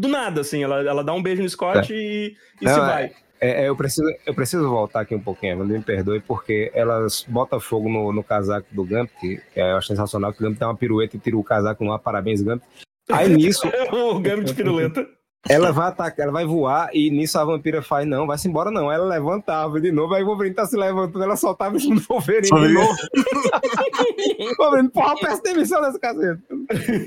do 0.00 0.08
nada, 0.08 0.40
assim. 0.40 0.62
Ela, 0.62 0.80
ela 0.82 1.04
dá 1.04 1.12
um 1.12 1.22
beijo 1.22 1.42
no 1.42 1.48
Scott 1.48 1.92
e, 1.92 2.34
e 2.60 2.64
Não, 2.64 2.74
se 2.74 2.80
é- 2.80 2.82
vai. 2.82 3.12
É, 3.42 3.64
é, 3.64 3.68
eu, 3.70 3.74
preciso, 3.74 4.06
eu 4.26 4.34
preciso 4.34 4.68
voltar 4.68 5.00
aqui 5.00 5.14
um 5.14 5.20
pouquinho, 5.20 5.54
Evelyn, 5.54 5.78
me 5.78 5.82
perdoe, 5.82 6.20
porque 6.20 6.70
elas 6.74 7.24
botam 7.26 7.58
fogo 7.58 7.88
no, 7.88 8.12
no 8.12 8.22
casaco 8.22 8.66
do 8.70 8.84
Gump, 8.84 9.08
que, 9.18 9.40
que 9.54 9.58
eu 9.58 9.78
acho 9.78 9.88
sensacional, 9.88 10.30
que 10.30 10.44
o 10.44 10.46
Gump 10.46 10.58
tem 10.58 10.68
uma 10.68 10.76
pirueta 10.76 11.16
e 11.16 11.18
tira 11.18 11.38
o 11.38 11.42
casaco 11.42 11.82
no 11.82 11.90
ar, 11.90 11.98
parabéns, 11.98 12.42
Gump. 12.42 12.62
Aí 13.10 13.30
nisso, 13.34 13.66
o 13.92 14.20
Gambit 14.20 14.48
de 14.48 14.54
piruleta. 14.54 15.08
Ela 15.48 15.72
vai 15.72 15.88
atacar, 15.88 16.24
ela 16.24 16.32
vai 16.32 16.44
voar, 16.44 16.90
e 16.92 17.10
nisso 17.10 17.38
a 17.38 17.44
vampira 17.44 17.80
faz, 17.82 18.06
não, 18.06 18.26
vai-se 18.26 18.48
embora 18.48 18.70
não. 18.70 18.92
Ela 18.92 19.06
levantava 19.06 19.80
de 19.80 19.90
novo, 19.90 20.14
aí 20.14 20.22
o 20.22 20.26
Wolverine 20.26 20.54
tá 20.54 20.66
se 20.66 20.76
levantando, 20.76 21.24
ela 21.24 21.36
soltava 21.36 21.78
cima 21.78 21.96
do 21.96 22.02
Wolverine 22.02 22.42
de 22.42 22.74
novo. 22.74 22.96
Wolverine, 24.58 24.90
porra, 24.90 25.14
peço 25.18 25.42
demissão 25.42 25.80
dessa 25.80 25.98
caceta. 25.98 26.42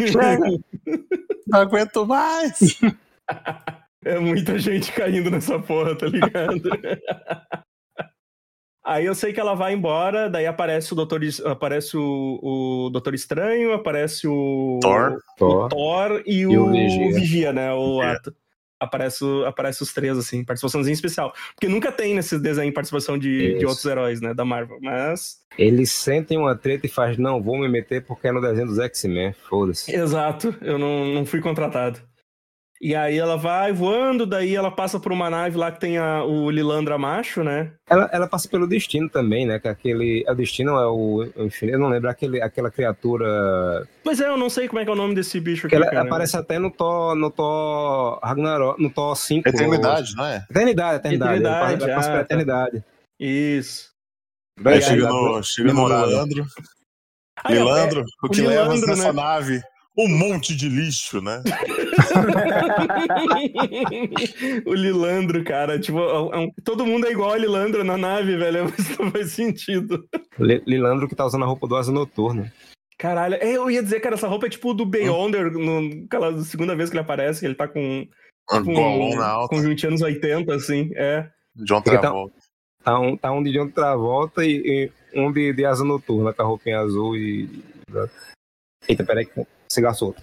Chega. 0.07 0.59
Não 1.47 1.59
aguento 1.59 2.05
mais. 2.07 2.79
É 4.03 4.19
muita 4.19 4.57
gente 4.57 4.91
caindo 4.91 5.29
nessa 5.29 5.59
porra, 5.59 5.95
tá 5.95 6.07
ligado? 6.07 6.61
Aí 8.85 9.05
eu 9.05 9.15
sei 9.15 9.31
que 9.31 9.39
ela 9.39 9.53
vai 9.55 9.73
embora, 9.73 10.29
daí 10.29 10.45
aparece 10.45 10.91
o 10.91 10.95
Doutor, 10.95 11.21
aparece 11.45 11.95
o, 11.95 12.39
o 12.43 12.89
Doutor 12.89 13.13
Estranho, 13.15 13.71
aparece 13.71 14.27
o 14.27 14.79
Thor. 14.81 15.17
o 15.39 15.69
Thor 15.69 16.21
e, 16.25 16.41
E 16.41 16.57
o, 16.57 16.65
o 16.65 16.71
Vigia. 16.71 17.13
Vigia. 17.13 17.53
né? 17.53 17.73
O 17.73 18.01
É. 18.03 18.11
ato. 18.11 18.35
Aparece, 18.79 19.23
aparece 19.47 19.81
os 19.81 19.93
três, 19.93 20.17
assim, 20.17 20.43
participaçãozinha 20.43 20.93
especial. 20.93 21.33
Porque 21.55 21.69
nunca 21.69 21.89
tem 21.89 22.13
nesses 22.13 22.41
desenhos 22.41 22.73
participação 22.73 23.17
de, 23.17 23.57
de 23.57 23.65
outros 23.65 23.85
heróis, 23.85 24.19
né? 24.19 24.33
Da 24.33 24.43
Marvel. 24.43 24.77
Mas. 24.81 25.37
Eles 25.57 25.89
sentem 25.89 26.37
uma 26.37 26.53
treta 26.53 26.85
e 26.85 26.89
faz, 26.89 27.17
não, 27.17 27.41
vou 27.41 27.57
me 27.57 27.69
meter 27.69 28.03
porque 28.05 28.27
é 28.27 28.31
no 28.33 28.41
desenho 28.41 28.67
dos 28.67 28.79
X-Men, 28.79 29.31
foda-se. 29.47 29.95
Exato, 29.95 30.53
eu 30.61 30.77
não, 30.77 31.05
não 31.05 31.25
fui 31.25 31.39
contratado. 31.39 32.01
E 32.85 32.93
aí 32.93 33.17
ela 33.17 33.37
vai 33.37 33.71
voando, 33.71 34.25
daí 34.25 34.53
ela 34.53 34.69
passa 34.69 34.99
por 34.99 35.13
uma 35.13 35.29
nave 35.29 35.57
lá 35.57 35.71
que 35.71 35.79
tem 35.79 35.97
a- 35.97 36.25
o 36.25 36.49
Lilandra 36.51 36.97
macho, 36.97 37.41
né? 37.41 37.71
Ela, 37.89 38.09
ela 38.11 38.27
passa 38.27 38.49
pelo 38.49 38.67
destino 38.67 39.07
também, 39.09 39.45
né? 39.45 39.57
Que 39.57 39.69
aquele. 39.69 40.21
É 40.27 40.31
o 40.33 40.35
destino, 40.35 40.71
é 40.77 40.85
o. 40.85 41.25
Enfim, 41.37 41.67
eu 41.67 41.79
não 41.79 41.87
lembro 41.87 42.09
aquele, 42.09 42.41
aquela 42.41 42.69
criatura. 42.69 43.87
Pois 44.03 44.19
é, 44.19 44.27
eu 44.27 44.35
não 44.35 44.49
sei 44.49 44.67
como 44.67 44.81
é 44.81 44.83
que 44.83 44.89
é 44.89 44.93
o 44.93 44.97
nome 44.97 45.15
desse 45.15 45.39
bicho 45.39 45.69
Que 45.69 45.75
aqui, 45.77 45.85
ela 45.85 45.93
cara. 45.93 46.05
aparece 46.05 46.35
até 46.35 46.59
no 46.59 46.69
Thor, 46.69 47.15
no 47.15 47.31
Thor 47.31 48.19
Ragnarok, 48.21 48.83
no 48.83 48.89
Thor 48.89 49.15
5. 49.15 49.47
Eternidade, 49.47 50.13
não 50.17 50.25
é? 50.25 50.45
Eternidade, 50.51 50.95
eternidade. 50.97 51.39
Eternidade, 51.39 51.83
Ela 51.85 51.95
passa 51.95 52.09
ah, 52.09 52.11
pela 52.11 52.25
tá. 52.25 52.25
eternidade. 52.25 52.83
Isso. 53.17 53.91
Aí 54.65 54.73
Aí, 54.73 54.81
chega 54.81 55.07
no, 55.07 55.41
chega 55.41 55.71
no. 55.73 55.87
Lilandro. 55.87 56.45
Ah, 57.41 57.49
é, 57.49 57.55
Lilandro, 57.55 58.03
o 58.23 58.27
que 58.29 58.41
leva 58.41 58.63
Lilandro, 58.63 58.87
nessa 58.87 59.13
né? 59.13 59.21
nave? 59.23 59.61
Um 59.97 60.09
monte 60.09 60.55
de 60.55 60.67
lixo, 60.67 61.21
né? 61.21 61.43
o 64.65 64.73
Lilandro, 64.73 65.43
cara, 65.43 65.79
tipo, 65.79 65.99
é 65.99 66.37
um- 66.37 66.51
todo 66.63 66.85
mundo 66.85 67.07
é 67.07 67.11
igual 67.11 67.31
a 67.31 67.37
Lilandro 67.37 67.83
na 67.83 67.97
nave, 67.97 68.35
velho, 68.37 68.65
mas 68.77 68.97
não 68.97 69.11
faz 69.11 69.31
sentido. 69.31 70.05
Li- 70.39 70.63
Lilandro 70.65 71.07
que 71.07 71.15
tá 71.15 71.25
usando 71.25 71.43
a 71.43 71.47
roupa 71.47 71.67
do 71.67 71.75
Asa 71.75 71.91
Noturno. 71.91 72.49
Caralho, 72.97 73.35
é, 73.35 73.51
eu 73.57 73.69
ia 73.69 73.83
dizer, 73.83 73.99
cara, 73.99 74.15
essa 74.15 74.27
roupa 74.27 74.45
é 74.45 74.49
tipo 74.49 74.73
do 74.73 74.85
Beyonder, 74.85 75.51
no, 75.51 76.05
aquela 76.05 76.41
segunda 76.43 76.75
vez 76.75 76.89
que 76.89 76.95
ele 76.95 77.01
aparece, 77.01 77.39
que 77.41 77.45
ele 77.45 77.55
tá 77.55 77.67
com, 77.67 78.07
Um 78.51 78.63
com 78.63 78.73
golão 78.73 79.15
na 79.15 79.27
alta. 79.27 79.55
conjuntinho 79.55 79.89
anos 79.89 80.01
80, 80.01 80.53
assim, 80.53 80.91
é. 80.95 81.27
John 81.55 81.81
tá- 81.81 81.99
Travolta. 81.99 82.35
Tá 82.83 82.99
um, 82.99 83.15
tá 83.15 83.31
um 83.31 83.41
de 83.41 83.53
John 83.53 83.69
Travolta 83.69 84.43
e, 84.45 84.91
e 85.15 85.19
um 85.19 85.31
de, 85.31 85.53
de 85.53 85.65
Asa 85.65 85.85
Noturna, 85.85 86.33
com 86.33 86.41
a 86.41 86.45
roupinha 86.45 86.79
azul 86.79 87.15
e. 87.15 87.49
Eita, 88.89 89.05
peraí 89.05 89.25
que 89.25 89.45
cigarro 89.69 89.95
solto. 89.95 90.21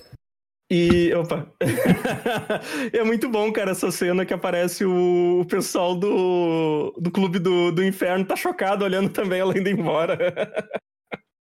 E, 0.72 1.12
opa, 1.14 1.52
é 2.92 3.02
muito 3.02 3.28
bom, 3.28 3.52
cara, 3.52 3.72
essa 3.72 3.90
cena 3.90 4.24
que 4.24 4.32
aparece 4.32 4.84
o, 4.84 5.44
pessoal 5.48 5.96
do, 5.96 6.94
do 6.96 7.10
Clube 7.10 7.40
do, 7.40 7.72
do 7.72 7.84
Inferno, 7.84 8.24
tá 8.24 8.36
chocado 8.36 8.84
olhando 8.84 9.08
também 9.10 9.40
ela 9.40 9.58
indo 9.58 9.68
embora. 9.68 10.16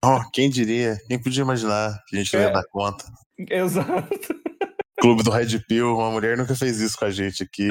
Oh, 0.02 0.18
quem 0.32 0.48
diria? 0.48 0.96
Quem 1.06 1.18
podia 1.22 1.42
imaginar 1.42 2.02
que 2.08 2.16
a 2.16 2.18
gente 2.18 2.32
não 2.32 2.40
ia 2.40 2.48
É. 2.48 2.52
dar 2.52 2.64
conta? 2.70 3.04
Exato. 3.50 4.34
Clube 4.98 5.22
do 5.22 5.30
Red 5.30 5.58
Pill, 5.68 5.94
uma 5.94 6.10
mulher 6.10 6.38
nunca 6.38 6.54
fez 6.56 6.80
isso 6.80 6.96
com 6.98 7.04
a 7.04 7.10
gente 7.10 7.42
aqui. 7.42 7.68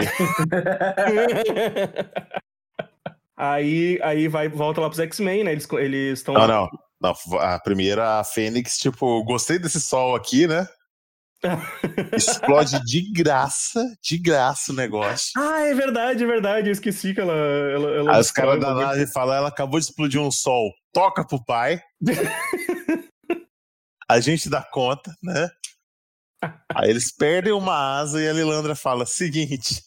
aí, 3.36 4.00
aí 4.04 4.28
vai, 4.28 4.48
volta 4.48 4.80
lá 4.80 4.88
pros 4.90 5.00
X-Men, 5.00 5.44
né? 5.44 5.54
Eles 5.54 5.68
eles 5.74 6.20
estão 6.20 6.36
Não, 6.36 6.48
não. 6.48 6.70
não. 7.02 7.40
A 7.40 7.58
primeira, 7.60 8.20
a 8.20 8.24
Fênix, 8.24 8.78
tipo, 8.78 9.24
gostei 9.24 9.58
desse 9.58 9.82
sol 9.82 10.16
aqui, 10.16 10.46
né? 10.46 10.68
Explode 12.14 12.84
de 12.84 13.12
graça, 13.12 13.84
de 14.02 14.18
graça 14.18 14.72
o 14.72 14.76
negócio. 14.76 15.32
Ah, 15.38 15.62
é 15.62 15.74
verdade, 15.74 16.24
é 16.24 16.28
verdade. 16.28 16.68
Eu 16.68 16.74
esqueci 16.74 17.14
que 17.14 17.22
ela. 17.22 17.34
ela, 17.34 17.90
ela 17.92 18.16
Aí 18.16 18.22
os 18.22 18.32
caras 18.32 18.60
da 18.60 18.74
nave 18.74 19.08
falam, 19.08 19.36
ela 19.36 19.48
acabou 19.48 19.80
de 19.80 19.86
explodir 19.86 20.20
um 20.20 20.32
sol, 20.32 20.72
toca 20.92 21.26
pro 21.26 21.44
pai. 21.44 21.82
a 24.10 24.20
gente 24.20 24.50
dá 24.50 24.62
conta, 24.62 25.16
né? 25.24 25.50
Aí 26.74 26.90
eles 26.90 27.12
perdem 27.12 27.52
uma 27.52 28.00
asa 28.00 28.22
e 28.22 28.28
a 28.30 28.34
Lilandra 28.34 28.74
fala: 28.76 29.06
seguinte, 29.06 29.84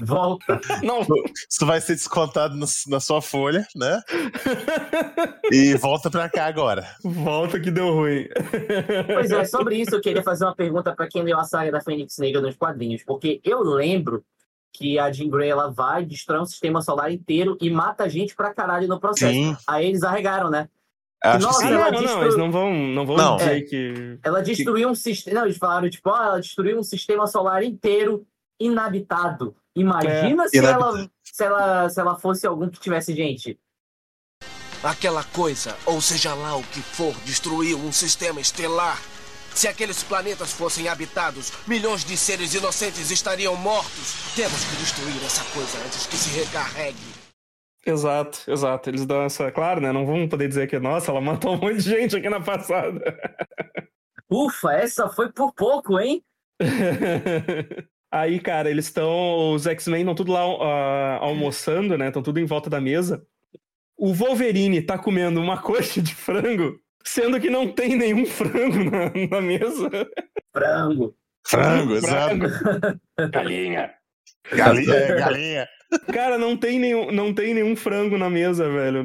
Volta. 0.00 0.60
Não, 0.82 1.00
isso 1.48 1.66
vai 1.66 1.80
ser 1.80 1.94
descontado 1.94 2.56
no- 2.56 2.66
na 2.88 3.00
sua 3.00 3.20
folha, 3.20 3.66
né? 3.76 4.00
E 5.50 5.74
volta 5.76 6.10
pra 6.10 6.28
cá 6.28 6.46
agora. 6.46 6.86
volta 7.04 7.60
que 7.60 7.70
deu 7.70 7.92
ruim. 7.92 8.26
Pois 9.12 9.30
é, 9.30 9.44
sobre 9.44 9.76
isso 9.76 9.94
eu 9.94 10.00
queria 10.00 10.22
fazer 10.22 10.44
uma 10.44 10.54
pergunta 10.54 10.94
pra 10.94 11.08
quem 11.08 11.22
leu 11.22 11.38
a 11.38 11.44
saga 11.44 11.70
da 11.72 11.80
Fênix 11.80 12.16
Negra 12.18 12.40
nos 12.40 12.56
quadrinhos, 12.56 13.02
porque 13.04 13.40
eu 13.44 13.60
lembro 13.62 14.24
que 14.72 14.98
a 14.98 15.10
Jean 15.10 15.28
Grey 15.28 15.50
ela 15.50 15.68
vai, 15.70 16.04
destrói 16.04 16.40
um 16.40 16.46
sistema 16.46 16.80
solar 16.80 17.12
inteiro 17.12 17.58
e 17.60 17.68
mata 17.68 18.08
gente 18.08 18.34
pra 18.36 18.54
caralho 18.54 18.86
no 18.88 19.00
processo. 19.00 19.32
Sim. 19.32 19.56
Aí 19.66 19.86
eles 19.86 20.02
arregaram, 20.02 20.48
né? 20.48 20.68
Acho 21.22 21.38
que 21.38 21.44
Nossa, 21.44 21.64
Ah, 21.64 21.68
sim. 21.68 21.74
ela 21.74 21.90
não, 21.90 22.00
não, 22.02 22.22
eles 22.22 22.36
não 22.36 22.50
vão, 22.50 22.72
não 22.72 23.06
vão 23.06 23.16
Não. 23.16 23.36
dizer 23.36 23.56
É. 23.58 23.60
que. 23.62 24.18
Ela 24.22 24.42
destruiu 24.42 24.88
um 24.88 24.94
sistema. 24.94 25.40
Não, 25.40 25.46
eles 25.46 25.58
falaram, 25.58 25.90
tipo, 25.90 26.08
ó, 26.10 26.16
ela 26.22 26.40
destruiu 26.40 26.78
um 26.78 26.82
sistema 26.82 27.26
solar 27.26 27.62
inteiro 27.62 28.26
inabitado. 28.58 29.54
Imagina 29.76 30.48
se, 30.48 30.56
Inabitado. 30.56 30.96
ela, 30.98 31.10
se, 31.22 31.44
ela, 31.44 31.88
se 31.88 32.00
ela 32.00 32.18
fosse 32.18 32.46
algum 32.46 32.68
que 32.68 32.80
tivesse 32.80 33.14
gente. 33.14 33.58
Aquela 34.82 35.22
coisa, 35.24 35.76
ou 35.84 36.00
seja 36.00 36.32
lá 36.34 36.56
o 36.56 36.62
que 36.62 36.80
for, 36.80 37.14
destruiu 37.26 37.78
um 37.78 37.92
sistema 37.92 38.40
estelar. 38.40 38.98
Se 39.54 39.68
aqueles 39.68 40.02
planetas 40.02 40.52
fossem 40.52 40.88
habitados, 40.88 41.52
milhões 41.66 42.02
de 42.04 42.16
seres 42.16 42.54
inocentes 42.54 43.10
estariam 43.10 43.54
mortos. 43.56 44.32
Temos 44.34 44.64
que 44.64 44.76
destruir 44.76 45.22
essa 45.26 45.44
coisa 45.52 45.76
antes 45.84 46.06
que 46.06 46.16
se 46.16 46.30
recarregue. 46.38 47.19
Exato, 47.86 48.50
exato. 48.50 48.90
Eles 48.90 49.06
dão 49.06 49.22
essa. 49.22 49.50
Claro, 49.50 49.80
né? 49.80 49.92
Não 49.92 50.04
vão 50.04 50.28
poder 50.28 50.48
dizer 50.48 50.68
que, 50.68 50.78
nossa, 50.78 51.10
ela 51.10 51.20
matou 51.20 51.54
um 51.54 51.58
monte 51.58 51.76
de 51.76 51.90
gente 51.90 52.16
aqui 52.16 52.28
na 52.28 52.40
passada. 52.40 53.00
Ufa, 54.30 54.72
essa 54.74 55.08
foi 55.08 55.32
por 55.32 55.52
pouco, 55.52 55.98
hein? 55.98 56.22
Aí, 58.12 58.38
cara, 58.40 58.70
eles 58.70 58.86
estão. 58.86 59.54
Os 59.54 59.66
X-Men 59.66 60.00
estão 60.00 60.14
tudo 60.14 60.32
lá 60.32 60.40
ah, 60.40 61.18
almoçando, 61.20 61.96
né? 61.96 62.08
Estão 62.08 62.22
tudo 62.22 62.38
em 62.38 62.44
volta 62.44 62.68
da 62.68 62.80
mesa. 62.80 63.24
O 63.96 64.12
Wolverine 64.12 64.82
tá 64.82 64.98
comendo 64.98 65.40
uma 65.40 65.60
coxa 65.60 66.00
de 66.00 66.14
frango, 66.14 66.78
sendo 67.04 67.40
que 67.40 67.50
não 67.50 67.72
tem 67.72 67.96
nenhum 67.96 68.24
frango 68.26 68.84
na, 68.84 69.10
na 69.30 69.40
mesa. 69.40 69.90
Frango. 70.52 71.14
Frango, 71.46 71.94
exato. 71.94 72.36
Galinha. 73.30 73.94
Galinha, 74.52 75.16
galinha. 75.16 75.68
Cara, 76.12 76.38
não 76.38 76.56
tem, 76.56 76.78
nenhum, 76.78 77.10
não 77.10 77.34
tem 77.34 77.54
nenhum 77.54 77.74
frango 77.74 78.16
na 78.16 78.30
mesa, 78.30 78.68
velho. 78.68 79.04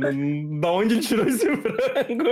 Da 0.60 0.72
onde 0.72 0.96
ele 0.96 1.02
tirou 1.02 1.28
esse 1.28 1.46
frango? 1.46 2.26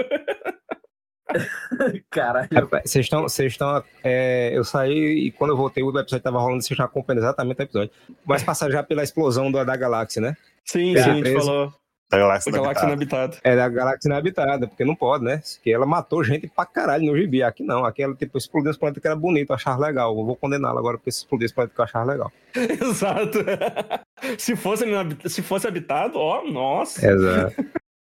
Caralho. 2.10 2.50
Vocês 2.84 3.06
estão. 3.06 3.24
Vocês 3.24 3.54
estão. 3.54 3.84
é, 4.04 4.52
eu 4.54 4.64
saí 4.64 5.28
e 5.28 5.32
quando 5.32 5.52
eu 5.52 5.58
voltei, 5.58 5.84
o 5.84 5.90
episódio 5.90 6.20
tava 6.20 6.40
rolando, 6.40 6.62
vocês 6.62 6.78
já 6.78 6.86
acompanhando 6.86 7.24
exatamente 7.24 7.60
o 7.60 7.64
episódio. 7.64 7.92
Mas 8.26 8.44
passar 8.44 8.70
já 8.70 8.84
pela 8.84 9.04
explosão 9.04 9.52
da, 9.52 9.64
da 9.64 9.76
galáxia, 9.76 10.22
né? 10.22 10.38
Sim, 10.66 10.94
sim, 10.96 10.98
a 10.98 11.14
gente 11.14 11.34
falou. 11.34 11.74
Da 12.14 12.20
galáxia 12.20 12.52
A 12.52 12.56
galáxia 12.56 12.86
inabitada. 12.86 13.24
inabitada. 13.24 13.40
É 13.44 13.56
da 13.56 13.70
galáxia 13.70 14.08
inabitada, 14.08 14.68
porque 14.68 14.86
não 14.86 14.96
pode, 14.96 15.24
né? 15.24 15.42
Porque 15.56 15.72
ela 15.72 15.86
matou 15.86 16.24
gente 16.24 16.48
pra 16.48 16.64
caralho 16.66 17.06
no 17.06 17.18
gibi. 17.18 17.42
Aqui 17.42 17.64
não. 17.64 17.84
Aqui 17.86 18.04
ela, 18.04 18.14
tipo, 18.14 18.38
explodiu 18.38 18.70
esse 18.70 18.80
planeta 18.80 19.02
que 19.02 19.08
era 19.08 19.16
bonito, 19.16 19.50
eu 19.50 19.56
achava 19.56 19.82
legal. 19.88 20.16
Eu 20.16 20.24
vou 20.24 20.36
condená-la 20.36 20.80
agora 20.80 20.98
porque 20.98 21.10
explodiu 21.10 21.46
esse 21.46 21.56
planeta 21.56 21.74
que 21.74 21.82
eu 21.82 21.86
achava 21.86 22.12
legal. 22.12 22.32
Exato. 22.56 23.40
Se 24.38 24.56
fosse, 24.56 24.86
se 25.28 25.42
fosse 25.42 25.68
habitado, 25.68 26.18
ó, 26.18 26.50
nossa. 26.50 27.06
Exato. 27.06 27.56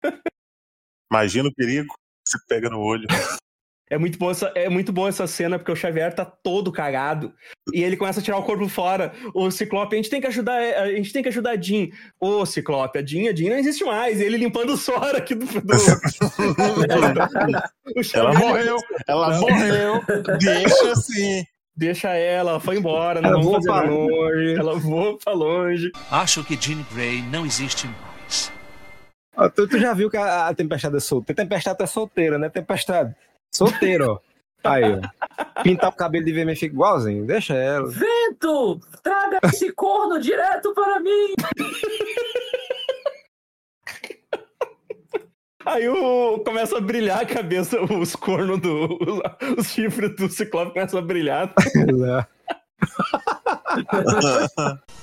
Imagina 1.12 1.49
o 1.49 1.55
perigo 1.55 1.87
que 1.87 2.31
você 2.31 2.38
pega 2.49 2.69
no 2.69 2.81
olho. 2.81 3.07
É 3.90 3.97
muito, 3.97 4.18
bom 4.18 4.30
essa, 4.30 4.52
é 4.54 4.68
muito 4.68 4.92
bom 4.92 5.09
essa 5.09 5.26
cena, 5.26 5.59
porque 5.59 5.73
o 5.73 5.76
Xavier 5.76 6.14
tá 6.14 6.25
todo 6.25 6.71
cagado. 6.71 7.33
E 7.73 7.83
ele 7.83 7.97
começa 7.97 8.21
a 8.21 8.23
tirar 8.23 8.37
o 8.38 8.42
corpo 8.42 8.68
fora. 8.68 9.12
O 9.35 9.50
Ciclope, 9.50 9.95
a 9.95 9.97
gente 9.97 10.11
tem 10.11 10.21
que 10.21 10.26
ajudar, 10.26 10.59
a 10.59 10.90
gente 10.92 11.12
tem 11.12 11.23
que 11.23 11.28
ajudar 11.28 11.52
a 11.52 11.61
Jean. 11.61 11.88
Ô, 12.21 12.45
Ciclope, 12.45 12.99
a 12.99 13.04
Jean, 13.04 13.30
a 13.30 13.35
Jean 13.35 13.50
não 13.50 13.59
existe 13.59 13.85
mais. 13.85 14.21
E 14.21 14.25
ele 14.25 14.37
limpando 14.37 14.75
o 14.75 14.76
suor 14.76 15.16
aqui 15.16 15.35
do. 15.35 15.47
do... 15.47 15.52
Ela 18.14 18.35
morreu, 18.35 18.76
ela 19.09 19.40
morreu. 19.40 20.04
Deixa 20.38 20.92
assim. 20.92 21.42
Deixa 21.75 22.09
ela, 22.14 22.61
foi 22.61 22.76
embora. 22.76 23.21
Não 23.21 23.30
Ela 23.30 23.38
vamos 23.38 23.64
voa 23.64 23.80
pra 23.80 23.88
longe. 23.88 24.54
Ela 24.54 24.75
voa 24.75 25.18
pra 25.18 25.33
longe. 25.33 25.90
Acho 26.11 26.45
que 26.45 26.61
Jean 26.61 26.85
Grey 26.92 27.23
não 27.23 27.47
existe 27.47 27.87
mais. 27.87 28.52
Tu, 29.54 29.68
tu 29.68 29.78
já 29.78 29.95
viu 29.95 30.11
que 30.11 30.16
a, 30.16 30.49
a 30.49 30.54
Tempestade 30.54 30.97
é 30.97 31.00
solteira? 31.00 31.42
Tempestade 31.42 31.83
é 31.83 31.87
solteira, 31.87 32.38
né? 32.38 32.49
Tempestade. 32.49 33.14
Solteira, 33.52 34.12
ó. 34.12 34.19
Aí, 34.64 34.85
ó. 34.85 35.00
Pintar 35.62 35.90
o 35.90 35.97
cabelo 35.97 36.25
de 36.25 36.33
vermelho 36.33 36.59
fica 36.59 36.75
igualzinho. 36.75 37.25
Deixa 37.26 37.55
ela. 37.55 37.88
Vento! 37.88 38.81
Traga 39.02 39.38
esse 39.45 39.73
corno 39.73 40.21
direto 40.21 40.75
para 40.75 41.00
mim! 41.00 41.35
Aí 45.67 45.88
o, 45.88 46.38
começa 46.38 46.78
a 46.78 46.81
brilhar 46.81 47.21
a 47.21 47.26
cabeça, 47.26 47.78
os 47.93 48.17
cornos 48.17 48.59
do. 48.61 48.99
Os, 49.02 49.21
os 49.59 49.67
chifres 49.67 50.17
do 50.17 50.31
Ciclope 50.31 50.73
começam 50.73 50.99
a 50.99 51.02
brilhar. 51.02 51.52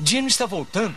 Jean 0.02 0.26
está 0.26 0.48
voltando. 0.48 0.96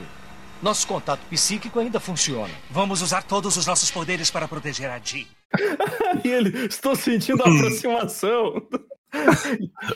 Nosso 0.61 0.89
contato 0.89 1.21
psíquico 1.31 1.79
ainda 1.79 2.01
funciona. 2.01 2.53
Vamos 2.71 3.01
usar 3.01 3.23
todos 3.23 3.57
os 3.57 3.67
nossos 3.67 3.91
poderes 3.91 4.31
para 4.31 4.49
proteger 4.49 4.91
a 4.91 4.99
Jean. 4.99 5.25
Aí 5.55 6.21
ele, 6.31 6.67
estou 6.67 6.97
sentindo 6.97 7.43
a 7.43 7.47
aproximação. 7.47 8.55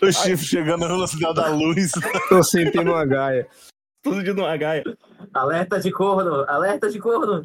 O 0.01 0.11
chifre 0.11 0.47
chegando 0.47 0.81
na 0.81 0.87
velocidade 0.87 1.35
da 1.35 1.49
luz. 1.49 1.93
Tô 2.31 2.43
sentindo 2.43 2.93
uma 2.93 3.05
gaia. 3.05 3.47
Tô 4.03 4.15
sentindo 4.15 4.41
uma 4.41 4.57
gaia. 4.57 4.83
Alerta 5.35 5.79
de 5.79 5.93
corno! 5.93 6.47
Alerta 6.49 6.89
de 6.89 6.99
corno! 6.99 7.43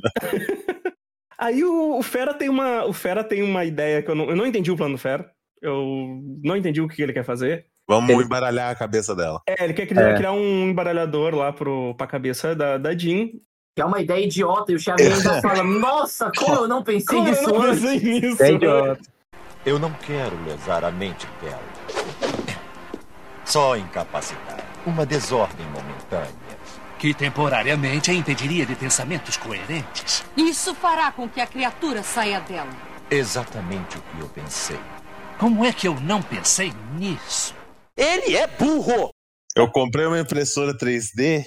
Aí 1.38 1.66
o, 1.66 1.98
o 1.98 2.02
Fera 2.02 2.34
tem 2.34 2.48
uma. 2.48 2.86
O 2.86 2.94
Fera 2.94 3.22
tem 3.22 3.44
uma 3.44 3.66
ideia 3.66 4.02
que 4.02 4.10
eu 4.10 4.16
não, 4.16 4.30
eu 4.30 4.36
não 4.38 4.46
entendi 4.46 4.72
o 4.72 4.78
plano 4.78 4.96
do 4.96 4.98
Fera. 4.98 5.30
Eu 5.62 6.22
não 6.42 6.56
entendi 6.56 6.80
o 6.80 6.88
que 6.88 7.02
ele 7.02 7.12
quer 7.12 7.26
fazer. 7.26 7.66
Vamos 7.88 8.24
embaralhar 8.24 8.70
a 8.72 8.76
cabeça 8.76 9.16
dela. 9.16 9.42
É, 9.48 9.64
ele 9.64 9.74
quer 9.74 9.86
criar, 9.86 10.10
É. 10.10 10.16
criar 10.16 10.32
um 10.34 10.70
embaralhador 10.70 11.34
lá 11.34 11.54
pro, 11.54 11.96
pra 11.96 12.06
cabeça 12.06 12.54
da, 12.54 12.78
da 12.78 12.96
Jean. 12.98 13.28
Que 13.76 13.82
é 13.82 13.86
uma 13.86 14.02
ideia 14.02 14.26
idiota, 14.26 14.72
e 14.72 14.76
o 14.76 14.80
Xavier 14.80 15.14
ainda 15.14 15.42
fala: 15.42 15.64
Nossa, 15.64 16.32
como 16.36 16.56
eu 16.56 16.68
não 16.68 16.84
pensei 16.84 17.16
Como 17.16 17.28
eu 17.28 17.32
nisso 17.32 17.48
não 17.50 17.62
pensei 17.62 18.00
nisso? 18.00 18.44
É 18.44 18.52
idiota. 18.52 19.00
Eu 19.66 19.80
não 19.80 19.92
quero 19.94 20.36
lesar 20.46 20.84
a 20.84 20.92
mente 20.92 21.28
dela. 21.42 21.62
Só 23.46 23.78
incapacitar. 23.78 24.58
Uma 24.86 25.06
desordem 25.06 25.66
momentânea. 25.68 26.48
Que 27.00 27.14
temporariamente 27.14 28.10
a 28.10 28.14
impediria 28.14 28.66
de 28.66 28.76
pensamentos 28.76 29.38
coerentes. 29.38 30.26
Isso 30.36 30.74
fará 30.76 31.12
com 31.12 31.30
que 31.30 31.40
a 31.40 31.46
criatura 31.48 32.02
saia 32.04 32.40
dela. 32.42 32.70
Exatamente 33.10 33.98
o 33.98 34.02
que 34.02 34.20
eu 34.22 34.28
pensei. 34.30 34.80
Como 35.38 35.64
é 35.64 35.72
que 35.72 35.88
eu 35.88 35.96
não 36.02 36.22
pensei 36.22 36.74
nisso? 36.98 37.54
Ele 37.98 38.36
é 38.38 38.46
burro! 38.46 39.10
Eu 39.56 39.72
comprei 39.72 40.06
uma 40.06 40.20
impressora 40.20 40.78
3D 40.78 41.44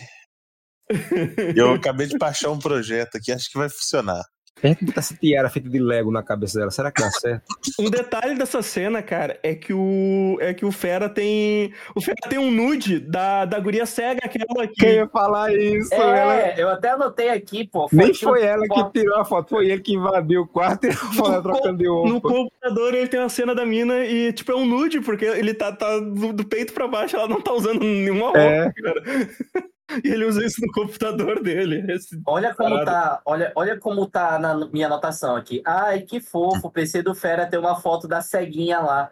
e 1.54 1.59
eu 1.59 1.75
acabei 1.75 2.09
de 2.09 2.19
baixar 2.19 2.50
um 2.50 2.59
projeto 2.59 3.16
aqui, 3.16 3.30
acho 3.30 3.49
que 3.49 3.59
vai 3.59 3.69
funcionar. 3.69 4.23
A 4.62 4.67
gente 4.69 4.85
botar 4.85 5.00
essa 5.00 5.14
tiara 5.17 5.49
feita 5.49 5.69
de 5.69 5.79
Lego 5.79 6.11
na 6.11 6.23
cabeça 6.23 6.59
dela. 6.59 6.71
Será 6.71 6.90
que 6.90 7.02
dá 7.02 7.11
certo? 7.11 7.43
Um 7.81 7.88
detalhe 7.90 8.35
dessa 8.37 8.61
cena, 8.62 9.02
cara, 9.02 9.38
é 9.43 9.55
que 9.55 9.73
o 9.73 10.37
é 10.40 10.52
que 10.52 10.64
o 10.67 10.71
Fera 10.73 11.09
tem 11.09 11.73
o 11.95 12.00
Fera 12.00 12.17
tem 12.29 12.38
um 12.38 12.50
nude 12.50 12.99
da, 13.00 13.45
da 13.45 13.58
guria 13.58 13.87
cega 13.87 14.21
aquela 14.25 14.67
que 14.67 14.75
Quem 14.75 14.95
ia 14.97 15.08
falar 15.08 15.52
isso? 15.54 15.93
Ela- 15.95 16.37
É, 16.37 16.54
eu 16.63 16.69
até 16.69 16.91
anotei 16.91 17.30
aqui, 17.30 17.67
pô. 17.67 17.89
Nem 17.93 18.08
fotinho- 18.08 18.30
foi 18.30 18.43
ela 18.45 18.63
que 18.63 18.75
foto- 18.75 18.93
tirou 18.93 19.19
a 19.19 19.25
foto, 19.25 19.49
foi 19.50 19.71
ele 19.71 19.80
que 19.80 19.95
invadiu 19.95 20.43
o 20.43 20.47
quarto 20.47 20.87
e 20.87 20.91
tirou 20.95 21.13
foto 21.15 21.43
trocando 21.43 21.78
de 21.78 21.84
no 21.84 21.95
roupa. 22.19 22.28
computador 22.28 22.95
ele 22.95 23.08
tem 23.08 23.21
uma 23.21 23.28
cena 23.28 23.54
da 23.54 23.65
mina 23.65 24.04
e 24.04 24.32
tipo 24.32 24.52
é 24.52 24.56
um 24.56 24.67
nude 24.67 25.00
porque 25.00 25.25
ele 25.25 25.54
tá, 25.54 25.73
tá 25.73 25.99
do, 25.99 26.32
do 26.32 26.45
peito 26.45 26.73
pra 26.73 26.87
baixo, 26.89 27.17
ela 27.17 27.28
não 27.28 27.41
tá 27.41 27.52
usando 27.52 27.80
nenhuma 27.80 28.25
roupa, 28.26 28.39
É. 28.41 28.73
cara. 28.73 29.02
E 30.05 30.09
ele 30.09 30.25
usa 30.25 30.45
isso 30.45 30.61
no 30.61 30.73
computador 30.73 31.43
dele. 31.43 31.85
Esse- 31.93 32.21
Olha 32.26 32.55
como 32.55 32.71
Parado. 32.79 32.91
tá, 32.91 33.23
olha, 33.25 33.53
olha 33.55 33.79
como 33.79 34.07
tá 34.07 34.39
na 34.39 34.55
minha 34.69 34.87
anotação 34.87 35.35
aqui. 35.37 35.63
Ai, 35.67 36.03
que 36.03 36.21
fofo, 36.21 36.69
o 36.69 36.71
PC 36.71 37.03
do 37.03 37.15
Fera 37.15 37.47
tem 37.47 37.59
uma 37.59 37.81
foto 37.81 38.07
da 38.09 38.21
ceguinha 38.21 38.81
lá. 38.81 39.11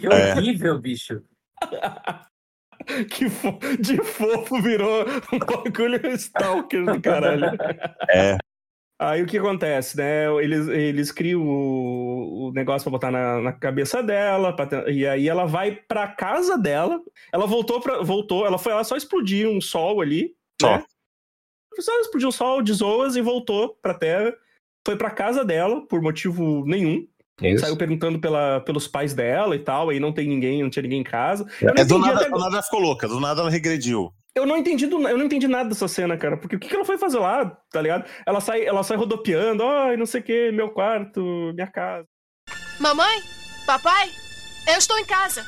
Que 0.00 0.06
É. 0.12 0.32
horrível, 0.34 0.78
bicho. 0.80 1.22
que 3.10 3.28
fo- 3.30 3.58
de 3.80 3.96
fofo 4.02 4.60
virou 4.60 5.04
um 5.32 5.38
bagulho 5.38 6.06
stalker 6.16 6.84
do 6.84 7.00
caralho. 7.00 7.50
É. 8.10 8.36
Aí 9.04 9.22
o 9.22 9.26
que 9.26 9.36
acontece, 9.36 9.96
né? 9.96 10.26
Eles, 10.42 10.66
eles 10.68 11.12
criam 11.12 11.42
o, 11.42 12.48
o 12.48 12.52
negócio 12.52 12.84
pra 12.84 12.90
botar 12.92 13.10
na, 13.10 13.40
na 13.40 13.52
cabeça 13.52 14.02
dela, 14.02 14.54
pra 14.54 14.90
e 14.90 15.06
aí 15.06 15.28
ela 15.28 15.44
vai 15.44 15.72
pra 15.72 16.08
casa 16.08 16.56
dela. 16.56 17.00
Ela 17.30 17.46
voltou 17.46 17.80
pra, 17.80 18.02
voltou, 18.02 18.46
ela 18.46 18.58
foi 18.58 18.72
lá 18.72 18.82
só 18.82 18.96
explodir 18.96 19.46
um 19.48 19.60
sol 19.60 20.00
ali, 20.00 20.34
Só. 20.60 20.76
né? 20.76 20.84
Só 21.78 22.00
explodiu 22.00 22.28
um 22.28 22.32
sol 22.32 22.62
de 22.62 22.72
zoas 22.72 23.16
e 23.16 23.20
voltou 23.20 23.76
pra 23.82 23.92
terra. 23.92 24.32
Foi 24.86 24.96
pra 24.96 25.10
casa 25.10 25.44
dela 25.44 25.86
por 25.86 26.00
motivo 26.00 26.64
nenhum. 26.66 27.06
Isso. 27.42 27.64
Saiu 27.64 27.76
perguntando 27.76 28.18
pela, 28.20 28.60
pelos 28.60 28.86
pais 28.86 29.12
dela 29.12 29.56
e 29.56 29.58
tal, 29.58 29.90
aí 29.90 29.98
não 29.98 30.12
tem 30.12 30.28
ninguém, 30.28 30.62
não 30.62 30.70
tinha 30.70 30.84
ninguém 30.84 31.00
em 31.00 31.04
casa. 31.04 31.46
É 31.60 31.84
do 31.84 31.98
nada, 31.98 32.20
até 32.20 32.30
do 32.30 32.38
nada 32.38 32.54
ela 32.54 32.62
ficou 32.62 32.80
louca, 32.80 33.08
do 33.08 33.20
nada 33.20 33.40
ela 33.40 33.50
regrediu. 33.50 34.12
Eu 34.34 34.44
não 34.46 34.56
entendi 34.56 34.86
do- 34.86 35.06
eu 35.08 35.16
não 35.16 35.26
entendi 35.26 35.46
nada 35.48 35.68
dessa 35.68 35.86
cena, 35.88 36.16
cara. 36.16 36.36
Porque 36.36 36.56
o 36.56 36.58
que, 36.58 36.68
que 36.68 36.74
ela 36.74 36.84
foi 36.84 36.98
fazer 36.98 37.18
lá, 37.18 37.46
tá 37.70 37.80
ligado? 37.80 38.04
Ela 38.26 38.40
sai, 38.40 38.64
ela 38.64 38.82
sai 38.82 38.96
rodopiando, 38.96 39.62
ai, 39.64 39.96
não 39.96 40.06
sei 40.06 40.20
o 40.20 40.24
que, 40.24 40.50
meu 40.52 40.70
quarto, 40.70 41.20
minha 41.54 41.66
casa. 41.66 42.06
Mamãe? 42.80 43.20
Papai? 43.66 44.10
Eu 44.68 44.78
estou 44.78 44.98
em 44.98 45.04
casa. 45.04 45.46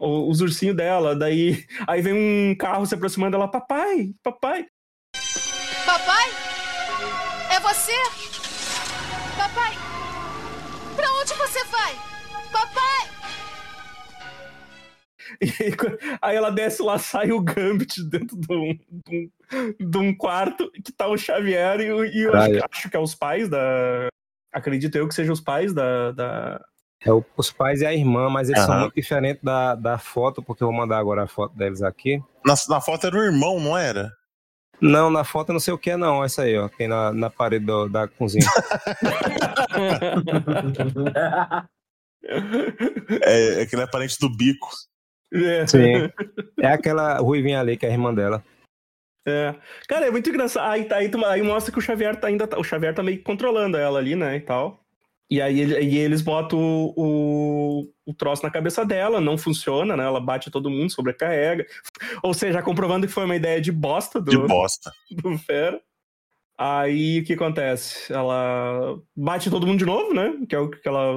O- 0.00 0.30
Os 0.30 0.40
ursinhos 0.40 0.76
dela, 0.76 1.14
daí. 1.16 1.64
Aí 1.86 2.00
vem 2.00 2.14
um 2.14 2.54
carro 2.56 2.86
se 2.86 2.94
aproximando 2.94 3.32
dela, 3.32 3.50
papai, 3.50 4.12
papai. 4.22 4.66
Papai? 5.84 6.30
É 7.54 7.60
você? 7.60 7.92
E 15.42 16.18
aí, 16.20 16.36
ela 16.36 16.50
desce 16.50 16.82
lá, 16.82 16.98
sai 16.98 17.32
o 17.32 17.40
Gambit 17.40 18.02
dentro 18.08 18.36
de 18.36 18.52
um, 18.54 18.78
de 19.06 19.30
um, 19.52 19.90
de 19.90 19.98
um 19.98 20.14
quarto 20.14 20.70
que 20.84 20.92
tá 20.92 21.06
o 21.08 21.16
Xavier 21.16 21.80
e, 21.80 21.90
o- 21.92 22.04
e 22.04 22.22
eu 22.22 22.34
acho, 22.34 22.50
acho 22.70 22.90
que 22.90 22.96
é 22.96 23.00
os 23.00 23.14
pais 23.14 23.48
da. 23.48 24.08
Acredito 24.52 24.96
eu 24.96 25.08
que 25.08 25.14
sejam 25.14 25.32
os 25.32 25.40
pais 25.40 25.72
da. 25.72 26.12
da... 26.12 26.60
É 27.02 27.10
os 27.36 27.50
pais 27.50 27.80
e 27.80 27.86
a 27.86 27.94
irmã, 27.94 28.28
mas 28.28 28.50
eles 28.50 28.62
são 28.62 28.74
Aham. 28.74 28.82
muito 28.82 28.94
diferentes 28.96 29.42
da, 29.42 29.74
da 29.74 29.96
foto, 29.96 30.42
porque 30.42 30.62
eu 30.62 30.68
vou 30.68 30.76
mandar 30.76 30.98
agora 30.98 31.22
a 31.22 31.26
foto 31.26 31.56
deles 31.56 31.80
aqui. 31.82 32.22
Na, 32.44 32.54
na 32.68 32.80
foto 32.82 33.06
era 33.06 33.16
o 33.16 33.22
irmão, 33.24 33.58
não 33.58 33.78
era? 33.78 34.12
Não, 34.78 35.08
na 35.10 35.24
foto 35.24 35.48
eu 35.48 35.52
não 35.54 35.60
sei 35.60 35.72
o 35.72 35.78
que 35.78 35.90
é, 35.92 35.96
não. 35.96 36.22
Essa 36.22 36.42
aí, 36.42 36.58
ó. 36.58 36.68
Tem 36.68 36.86
na, 36.88 37.10
na 37.12 37.30
parede 37.30 37.64
do- 37.64 37.88
da 37.88 38.06
cozinha. 38.06 38.44
É, 43.22 43.62
é 43.62 43.66
que 43.66 43.74
ele 43.74 43.82
é 43.82 43.86
parente 43.86 44.18
do 44.20 44.28
bico. 44.28 44.68
É. 45.32 45.66
Sim. 45.66 46.10
É 46.60 46.66
aquela 46.68 47.18
ruivinha 47.18 47.60
ali 47.60 47.76
que 47.76 47.86
é 47.86 47.88
a 47.88 47.92
irmã 47.92 48.12
dela. 48.14 48.42
É. 49.26 49.54
Cara, 49.88 50.06
é 50.06 50.10
muito 50.10 50.28
engraçado. 50.30 50.70
Aí, 50.70 50.84
tá- 50.84 50.96
aí, 50.96 51.08
tu- 51.08 51.24
aí 51.24 51.42
mostra 51.42 51.70
que 51.72 51.78
o 51.78 51.82
Xavier 51.82 52.16
tá 52.18 52.26
ainda. 52.28 52.46
tá- 52.46 52.58
O 52.58 52.64
Xavier 52.64 52.94
tá 52.94 53.02
meio 53.02 53.18
que 53.18 53.24
controlando 53.24 53.76
ela 53.76 53.98
ali, 53.98 54.16
né? 54.16 54.36
E 54.36 54.40
tal. 54.40 54.82
E 55.30 55.40
aí 55.40 55.60
e 55.60 55.96
eles 55.98 56.22
botam 56.22 56.58
o, 56.58 56.92
o, 56.96 57.92
o 58.06 58.12
troço 58.14 58.42
na 58.42 58.50
cabeça 58.50 58.84
dela, 58.84 59.20
não 59.20 59.38
funciona, 59.38 59.96
né? 59.96 60.04
Ela 60.04 60.18
bate 60.20 60.50
todo 60.50 60.68
mundo, 60.70 60.90
sobrecarrega. 60.90 61.64
Ou 62.22 62.34
seja, 62.34 62.60
comprovando 62.62 63.06
que 63.06 63.12
foi 63.12 63.24
uma 63.24 63.36
ideia 63.36 63.60
de 63.60 63.70
bosta 63.70 64.20
do, 64.20 64.30
De 64.30 64.38
bosta. 64.38 64.90
do 65.12 65.38
Fera. 65.38 65.80
Aí 66.58 67.20
o 67.20 67.24
que 67.24 67.34
acontece? 67.34 68.12
Ela 68.12 68.98
bate 69.16 69.48
todo 69.50 69.66
mundo 69.66 69.78
de 69.78 69.86
novo, 69.86 70.12
né? 70.12 70.34
Que 70.48 70.56
é 70.56 70.58
o 70.58 70.68
que 70.68 70.86
ela 70.88 71.14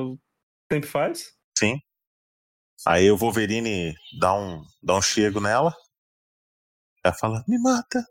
sempre 0.71 0.87
faz. 0.89 1.33
Sim. 1.57 1.79
Aí 2.85 3.09
o 3.11 3.17
Wolverine 3.17 3.95
dá 4.19 4.33
um, 4.33 4.61
dá 4.81 4.95
um 4.95 5.01
chego 5.01 5.39
nela. 5.39 5.73
Ela 7.03 7.13
fala, 7.13 7.43
me 7.47 7.57
mata. 7.59 8.03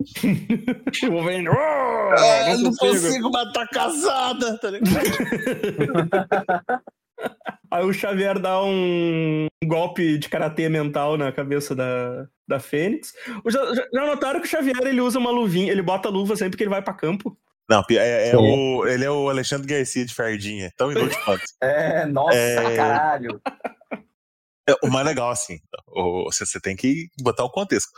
O 1.08 1.12
Wolverine. 1.12 1.48
"Oh, 1.48 1.52
Ah, 1.52 2.56
não 2.56 2.70
consigo." 2.74 3.06
consigo 3.06 3.30
matar 3.30 3.68
casada, 3.68 4.58
tá 4.58 4.70
ligado? 4.70 4.90
Aí 7.70 7.84
o 7.84 7.92
Xavier 7.92 8.38
dá 8.40 8.60
um 8.64 9.46
golpe 9.64 10.18
de 10.18 10.28
karatê 10.28 10.68
mental 10.68 11.16
na 11.16 11.30
cabeça 11.30 11.74
da, 11.74 12.26
da 12.48 12.58
Fênix. 12.58 13.12
Já, 13.46 13.74
já- 13.74 13.88
notaram 14.06 14.40
que 14.40 14.46
o 14.46 14.50
Xavier 14.50 14.76
ele 14.80 15.00
usa 15.00 15.18
uma 15.18 15.30
luvinha, 15.30 15.70
ele 15.70 15.82
bota 15.82 16.08
a 16.08 16.10
luva 16.10 16.34
sempre 16.34 16.56
que 16.56 16.64
ele 16.64 16.70
vai 16.70 16.82
pra 16.82 16.94
campo? 16.94 17.36
Não, 17.68 17.84
é, 17.90 18.30
é 18.30 18.36
o, 18.36 18.84
ele 18.88 19.04
é 19.04 19.10
o 19.10 19.28
Alexandre 19.28 19.68
Garcia 19.68 20.04
de 20.04 20.12
Fardinha. 20.14 20.72
Tão 20.76 20.90
inútil 20.96 21.16
quanto. 21.24 21.44
É, 21.62 22.04
nossa, 22.06 22.34
É. 22.36 22.76
caralho. 22.76 23.40
É, 24.70 24.86
O 24.86 24.90
mais 24.90 25.06
legal, 25.06 25.30
assim, 25.30 25.58
você, 26.24 26.60
tem 26.60 26.76
que 26.76 27.08
botar 27.20 27.44
o 27.44 27.50
contexto. 27.50 27.88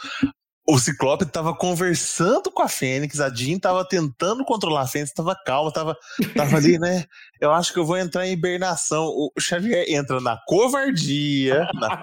O 0.67 0.79
Ciclope 0.79 1.27
tava 1.27 1.55
conversando 1.57 2.51
com 2.51 2.63
a 2.63 2.69
Fênix, 2.69 3.19
a 3.19 3.29
Jean 3.29 3.59
tava 3.59 3.85
tentando 3.85 4.45
controlar 4.45 4.83
a 4.83 4.87
Fênix, 4.87 5.13
tava 5.13 5.35
calma, 5.45 5.73
tava, 5.73 5.97
tava 6.37 6.57
ali, 6.57 6.79
né? 6.79 7.05
Eu 7.41 7.53
acho 7.53 7.73
que 7.73 7.81
eu 7.81 7.85
vou 7.85 7.97
entrar 7.97 8.27
em 8.27 8.33
hibernação. 8.33 9.07
O 9.07 9.33
Xavier 9.41 9.85
entra 9.89 10.21
na 10.21 10.39
covardia, 10.47 11.67
na, 11.75 12.01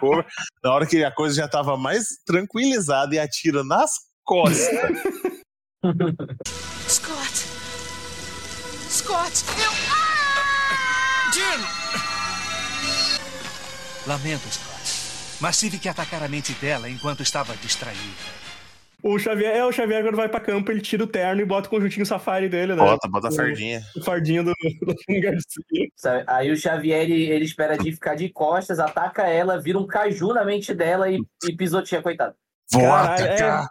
na 0.61 0.73
hora 0.73 0.85
que 0.85 1.03
a 1.03 1.11
coisa 1.11 1.35
já 1.35 1.47
tava 1.47 1.77
mais 1.77 2.07
tranquilizada 2.25 3.15
e 3.15 3.19
atira 3.19 3.63
nas 3.63 3.91
costas. 4.25 4.67
Scott! 6.85 7.45
Scott! 8.89 9.45
Eu. 9.57 9.98
Lamento, 14.07 14.47
Scott. 14.49 15.39
Mas 15.41 15.59
tive 15.59 15.77
que 15.77 15.87
atacar 15.87 16.23
a 16.23 16.27
mente 16.27 16.53
dela 16.53 16.89
enquanto 16.89 17.23
estava 17.23 17.55
distraída. 17.57 18.39
O 19.01 19.17
Xavier, 19.17 19.55
é 19.55 19.63
o 19.63 19.71
Xavier 19.71 20.03
quando 20.03 20.17
vai 20.17 20.27
pra 20.27 20.41
campo, 20.41 20.69
ele 20.69 20.81
tira 20.81 21.05
o 21.05 21.07
terno 21.07 21.41
e 21.41 21.45
bota 21.45 21.67
o 21.67 21.69
conjuntinho 21.69 22.05
safari 22.05 22.49
dele, 22.49 22.75
né? 22.75 22.83
Bota, 22.83 23.07
bota 23.07 23.29
a 23.29 23.31
fardinha. 23.31 23.81
O 23.95 24.03
fardinho 24.03 24.43
do, 24.43 24.53
do 24.81 24.95
Garcia. 25.21 26.23
Aí 26.27 26.51
o 26.51 26.57
Xavier, 26.57 27.03
ele, 27.03 27.23
ele 27.23 27.45
espera 27.45 27.77
de 27.77 27.93
ficar 27.93 28.15
de 28.15 28.27
costas, 28.27 28.77
ataca 28.77 29.25
ela, 29.25 29.61
vira 29.61 29.79
um 29.79 29.87
caju 29.87 30.33
na 30.33 30.43
mente 30.43 30.73
dela 30.73 31.09
e, 31.09 31.17
e 31.47 31.55
pisoteia, 31.55 32.01
coitado. 32.01 32.35
Vou 32.71 32.81
Caralho, 32.81 33.25
atacar 33.25 33.69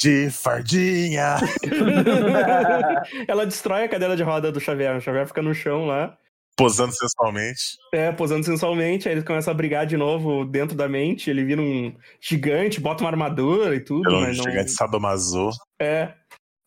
de 0.00 0.30
fardinha. 0.30 1.36
Ela 3.26 3.44
destrói 3.44 3.84
a 3.84 3.88
cadeira 3.88 4.16
de 4.16 4.22
roda 4.22 4.52
do 4.52 4.60
Xavier. 4.60 4.96
O 4.96 5.00
Xavier 5.00 5.26
fica 5.26 5.42
no 5.42 5.52
chão 5.52 5.86
lá, 5.86 6.16
Posando 6.58 6.92
sensualmente. 6.92 7.60
é, 7.94 8.10
posando 8.12 8.44
sensualmente. 8.44 9.08
Aí 9.08 9.14
eles 9.14 9.24
começam 9.24 9.52
a 9.52 9.56
brigar 9.56 9.86
de 9.86 9.96
novo 9.96 10.44
dentro 10.44 10.76
da 10.76 10.88
mente. 10.88 11.30
Ele 11.30 11.44
vira 11.44 11.62
um 11.62 11.94
gigante, 12.20 12.80
bota 12.80 13.04
uma 13.04 13.10
armadura 13.10 13.74
e 13.76 13.80
tudo, 13.80 14.02
Pelo 14.02 14.20
mas 14.20 14.36
não, 14.36 14.44
gigante 14.44 14.72
sadomaso. 14.72 15.50
é, 15.80 16.12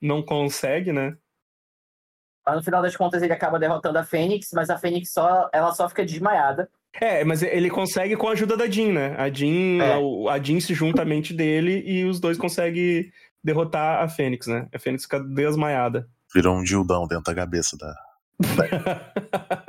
não 0.01 0.23
consegue, 0.23 0.93
né? 0.93 1.15
Mas 2.45 2.55
no 2.55 2.63
final 2.63 2.81
das 2.81 2.95
contas 2.95 3.21
ele 3.21 3.33
acaba 3.33 3.59
derrotando 3.59 3.99
a 3.99 4.03
Fênix, 4.03 4.47
mas 4.53 4.69
a 4.69 4.77
Fênix 4.77 5.11
só, 5.11 5.49
ela 5.53 5.73
só 5.73 5.87
fica 5.89 6.03
desmaiada. 6.05 6.69
É, 6.99 7.23
mas 7.23 7.41
ele 7.43 7.69
consegue 7.69 8.15
com 8.17 8.27
a 8.27 8.31
ajuda 8.31 8.57
da 8.57 8.67
Jean, 8.67 8.91
né? 8.93 9.15
A 9.17 9.29
Jean, 9.29 9.81
É. 9.83 9.97
o- 9.97 10.27
a 10.27 10.41
Jean 10.41 10.59
se 10.59 10.73
junta 10.73 11.03
à 11.03 11.05
mente 11.05 11.33
dele 11.33 11.83
e 11.85 12.03
os 12.05 12.19
dois 12.19 12.37
conseguem 12.37 13.11
derrotar 13.43 14.01
a 14.03 14.09
Fênix, 14.09 14.47
né? 14.47 14.67
A 14.73 14.79
Fênix 14.79 15.03
fica 15.03 15.19
desmaiada. 15.19 16.07
Virou 16.33 16.55
um 16.55 16.65
Gildão 16.65 17.05
dentro 17.07 17.25
da 17.25 17.35
cabeça 17.35 17.77
da. 17.77 17.93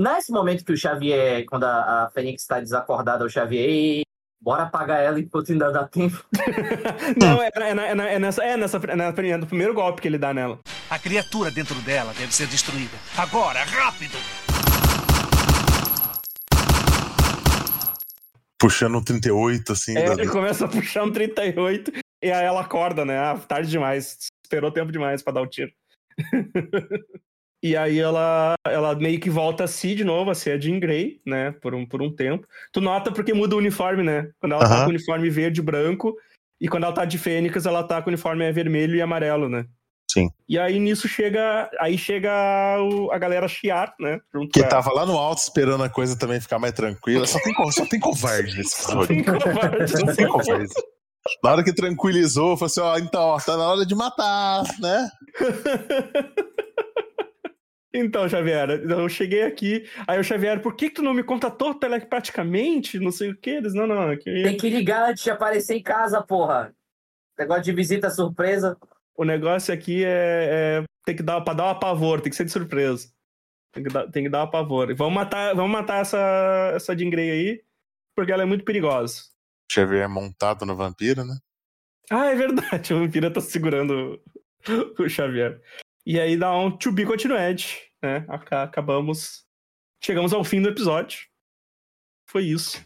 Nesse 0.00 0.32
momento 0.32 0.64
que 0.64 0.72
o 0.72 0.76
Xavier, 0.78 1.44
quando 1.44 1.64
a, 1.64 2.04
a 2.04 2.10
Fênix 2.10 2.40
está 2.40 2.58
desacordada, 2.58 3.22
o 3.22 3.28
Xavier, 3.28 3.68
"Ei, 3.68 4.02
bora 4.40 4.62
apagar 4.62 4.98
ela 5.02 5.20
enquanto 5.20 5.52
ainda 5.52 5.70
dá 5.70 5.86
tempo. 5.86 6.24
Não, 7.20 7.42
é, 7.42 7.50
é, 7.54 7.68
é, 7.68 8.14
é 8.14 8.18
nessa, 8.18 8.42
é 8.42 8.56
nessa, 8.56 8.78
é 8.78 8.96
na- 8.96 9.08
é 9.08 9.36
no 9.36 9.46
primeiro 9.46 9.74
golpe 9.74 10.00
que 10.00 10.08
ele 10.08 10.16
dá 10.16 10.32
nela. 10.32 10.58
A 10.88 10.98
criatura 10.98 11.50
dentro 11.50 11.74
dela 11.82 12.14
deve 12.18 12.34
ser 12.34 12.46
destruída. 12.46 12.96
Agora, 13.14 13.62
rápido! 13.62 14.16
Puxando 18.58 18.96
um 18.96 19.04
38, 19.04 19.72
assim. 19.72 19.98
É, 19.98 20.06
ele 20.12 20.28
começa 20.28 20.64
a 20.64 20.68
puxar 20.68 21.04
um 21.04 21.12
38 21.12 21.92
e 22.22 22.32
aí 22.32 22.46
ela 22.46 22.62
acorda, 22.62 23.04
né? 23.04 23.18
Ah, 23.18 23.36
tarde 23.36 23.68
demais. 23.68 24.16
Esperou 24.42 24.70
tempo 24.70 24.90
demais 24.90 25.22
pra 25.22 25.34
dar 25.34 25.42
o 25.42 25.46
tiro. 25.46 25.70
e 27.62 27.76
aí 27.76 27.98
ela, 27.98 28.54
ela 28.66 28.94
meio 28.94 29.20
que 29.20 29.28
volta 29.30 29.64
a 29.64 29.68
si 29.68 29.94
de 29.94 30.04
novo, 30.04 30.30
a 30.30 30.34
ser 30.34 30.52
a 30.52 30.60
Jean 30.60 30.78
Grey, 30.80 31.20
né? 31.26 31.52
Por 31.60 31.74
um, 31.74 31.84
por 31.86 32.00
um 32.02 32.14
tempo. 32.14 32.46
Tu 32.72 32.80
nota 32.80 33.10
porque 33.12 33.32
muda 33.34 33.54
o 33.54 33.58
uniforme, 33.58 34.02
né? 34.02 34.30
Quando 34.40 34.52
ela 34.52 34.62
tá 34.66 34.74
Aham. 34.74 34.80
com 34.84 34.86
o 34.86 34.94
uniforme 34.94 35.28
verde 35.30 35.60
e 35.60 35.64
branco, 35.64 36.14
e 36.60 36.68
quando 36.68 36.84
ela 36.84 36.92
tá 36.94 37.04
de 37.04 37.18
Fênix, 37.18 37.66
ela 37.66 37.82
tá 37.82 38.00
com 38.02 38.08
o 38.08 38.12
uniforme 38.12 38.50
vermelho 38.52 38.94
e 38.96 39.02
amarelo, 39.02 39.48
né? 39.48 39.64
Sim. 40.12 40.28
E 40.48 40.58
aí 40.58 40.78
nisso 40.80 41.06
chega. 41.06 41.70
Aí 41.78 41.96
chega 41.96 42.30
o- 42.82 43.12
a 43.12 43.18
galera 43.18 43.46
chiar, 43.46 43.94
né? 44.00 44.18
Junto 44.34 44.50
Que 44.50 44.60
a- 44.64 44.66
tava 44.68 44.92
lá 44.92 45.06
no 45.06 45.16
alto 45.16 45.38
esperando 45.38 45.84
a 45.84 45.88
coisa 45.88 46.18
também 46.18 46.40
ficar 46.40 46.58
mais 46.58 46.72
tranquila. 46.72 47.24
Só 47.28 47.38
tem, 47.38 47.54
só 47.70 47.86
tem 47.86 48.00
covarde 48.00 48.56
nesse 48.56 48.74
episódio. 48.82 49.06
Tem 49.06 49.22
covarde, 49.22 49.88
Só 49.88 50.12
tem 50.14 50.26
covarde. 50.28 50.66
Na 51.44 51.52
hora 51.52 51.62
que 51.62 51.72
tranquilizou, 51.72 52.56
falou 52.56 52.66
assim: 52.66 52.80
ó, 52.80 52.98
então, 52.98 53.20
ó, 53.22 53.38
tá 53.38 53.56
na 53.56 53.68
hora 53.68 53.86
de 53.86 53.94
matar, 53.94 54.64
né? 54.80 55.08
Então, 57.92 58.28
Xavier, 58.28 58.70
eu 58.70 59.08
cheguei 59.08 59.42
aqui, 59.42 59.84
aí 60.06 60.18
o 60.18 60.24
Xavier, 60.24 60.62
por 60.62 60.76
que, 60.76 60.88
que 60.88 60.96
tu 60.96 61.02
não 61.02 61.12
me 61.12 61.24
contatou 61.24 61.74
telepaticamente? 61.74 63.00
Não 63.00 63.10
sei 63.10 63.30
o 63.30 63.36
que. 63.36 63.50
Eles, 63.50 63.74
não, 63.74 63.86
não, 63.86 64.16
que 64.16 64.42
Tem 64.42 64.56
que 64.56 64.70
ligar 64.70 65.10
antes 65.10 65.24
de 65.24 65.30
aparecer 65.30 65.74
em 65.76 65.82
casa, 65.82 66.22
porra. 66.22 66.72
Negócio 67.38 67.64
de 67.64 67.72
visita 67.72 68.10
surpresa. 68.10 68.76
o 69.16 69.24
negócio 69.24 69.74
aqui 69.74 70.04
é, 70.04 70.82
é- 70.82 70.84
tem 71.04 71.16
que 71.16 71.22
dar 71.22 71.40
pra 71.40 71.54
dar 71.54 71.72
um 71.72 71.78
pavor, 71.78 72.20
tem 72.20 72.30
que 72.30 72.36
ser 72.36 72.44
de 72.44 72.52
surpresa. 72.52 73.08
Tem 73.72 73.82
que 73.82 73.90
dar, 73.90 74.08
tem 74.08 74.22
que 74.24 74.28
dar 74.28 74.44
um 74.44 74.50
pavor. 74.50 74.90
E 74.90 74.94
vamos 74.94 75.14
matar, 75.14 75.54
vamos 75.54 75.70
matar 75.70 76.02
essa, 76.02 76.72
essa 76.74 76.96
Jean 76.96 77.10
Grey 77.10 77.30
aí, 77.30 77.62
porque 78.14 78.30
ela 78.32 78.42
é 78.42 78.46
muito 78.46 78.64
perigosa. 78.64 79.22
Xavier 79.72 80.08
montado 80.08 80.64
no 80.64 80.76
vampiro, 80.76 81.24
né? 81.24 81.36
Ah, 82.10 82.26
é 82.26 82.34
verdade, 82.34 82.92
o 82.94 83.00
vampiro 83.00 83.32
tá 83.32 83.40
segurando 83.40 84.20
o 84.98 85.08
Xavier. 85.08 85.60
E 86.10 86.18
aí 86.18 86.36
dá 86.36 86.52
um 86.56 86.76
to 86.76 86.90
be 86.90 87.06
continued, 87.06 87.64
né? 88.02 88.24
Aca- 88.28 88.64
Acabamos. 88.64 89.44
Chegamos 90.02 90.32
ao 90.32 90.42
fim 90.42 90.60
do 90.60 90.68
episódio. 90.68 91.20
Foi 92.28 92.42
isso. 92.44 92.84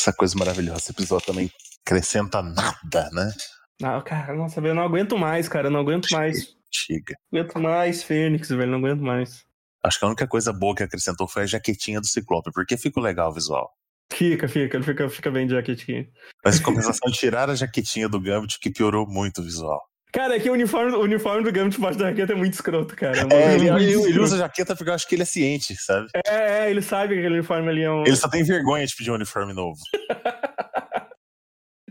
Essa 0.00 0.12
coisa 0.12 0.36
maravilhosa. 0.36 0.78
Esse 0.80 0.90
episódio 0.90 1.26
também 1.26 1.50
acrescenta 1.86 2.42
nada, 2.42 3.10
né? 3.12 3.32
Ah, 3.80 4.02
cara, 4.02 4.34
nossa, 4.34 4.60
eu 4.60 4.74
não 4.74 4.82
aguento 4.82 5.16
mais, 5.16 5.48
cara. 5.48 5.68
Eu 5.68 5.70
não 5.70 5.78
aguento 5.78 6.08
mais. 6.10 6.56
Chega. 6.72 7.14
Não 7.30 7.40
aguento 7.42 7.60
mais, 7.60 8.02
Fênix, 8.02 8.48
velho. 8.48 8.72
Não 8.72 8.78
aguento 8.78 9.02
mais. 9.02 9.46
Acho 9.84 9.98
que 10.00 10.04
a 10.04 10.08
única 10.08 10.26
coisa 10.26 10.52
boa 10.52 10.74
que 10.74 10.82
acrescentou 10.82 11.28
foi 11.28 11.42
a 11.42 11.46
jaquetinha 11.46 12.00
do 12.00 12.08
Ciclope, 12.08 12.50
porque 12.52 12.76
ficou 12.76 13.00
legal 13.04 13.30
o 13.30 13.34
visual. 13.34 13.72
Fica, 14.12 14.48
fica, 14.48 14.76
ele 14.76 14.84
fica, 14.84 15.08
fica 15.08 15.30
bem 15.30 15.46
de 15.46 15.52
jaquetinha. 15.54 16.08
Mas 16.44 16.58
em 16.58 16.62
compensação, 16.64 17.08
tirar 17.12 17.50
a 17.50 17.54
jaquetinha 17.54 18.08
do 18.08 18.20
Gambit, 18.20 18.58
que 18.58 18.70
piorou 18.70 19.06
muito 19.06 19.40
o 19.40 19.44
visual. 19.44 19.80
Cara, 20.16 20.36
é 20.36 20.40
que 20.40 20.48
o 20.48 20.54
uniforme, 20.54 20.92
o 20.96 21.02
uniforme 21.02 21.44
do 21.44 21.52
Gambit 21.52 21.76
debaixo 21.76 21.98
da 21.98 22.08
jaqueta 22.08 22.32
é 22.32 22.36
muito 22.36 22.54
escroto, 22.54 22.96
cara. 22.96 23.26
um 23.26 23.28
É, 23.30 23.54
ele, 23.54 23.68
ele- 23.68 23.92
ele 23.92 24.18
usa 24.18 24.38
jaqueta 24.38 24.74
porque 24.74 24.88
eu 24.88 24.94
acho 24.94 25.06
que 25.06 25.14
ele 25.14 25.24
é 25.24 25.26
ciente, 25.26 25.76
sabe? 25.76 26.08
É, 26.26 26.64
é, 26.64 26.70
ele 26.70 26.80
sabe 26.80 27.12
que 27.12 27.20
aquele 27.20 27.34
uniforme 27.34 27.68
ali 27.68 27.82
é 27.82 27.90
um. 27.90 28.00
Ele 28.00 28.16
só 28.16 28.26
tem 28.26 28.42
vergonha 28.42 28.86
de 28.86 28.96
pedir 28.96 29.10
um 29.10 29.14
uniforme 29.14 29.52
novo. 29.52 29.78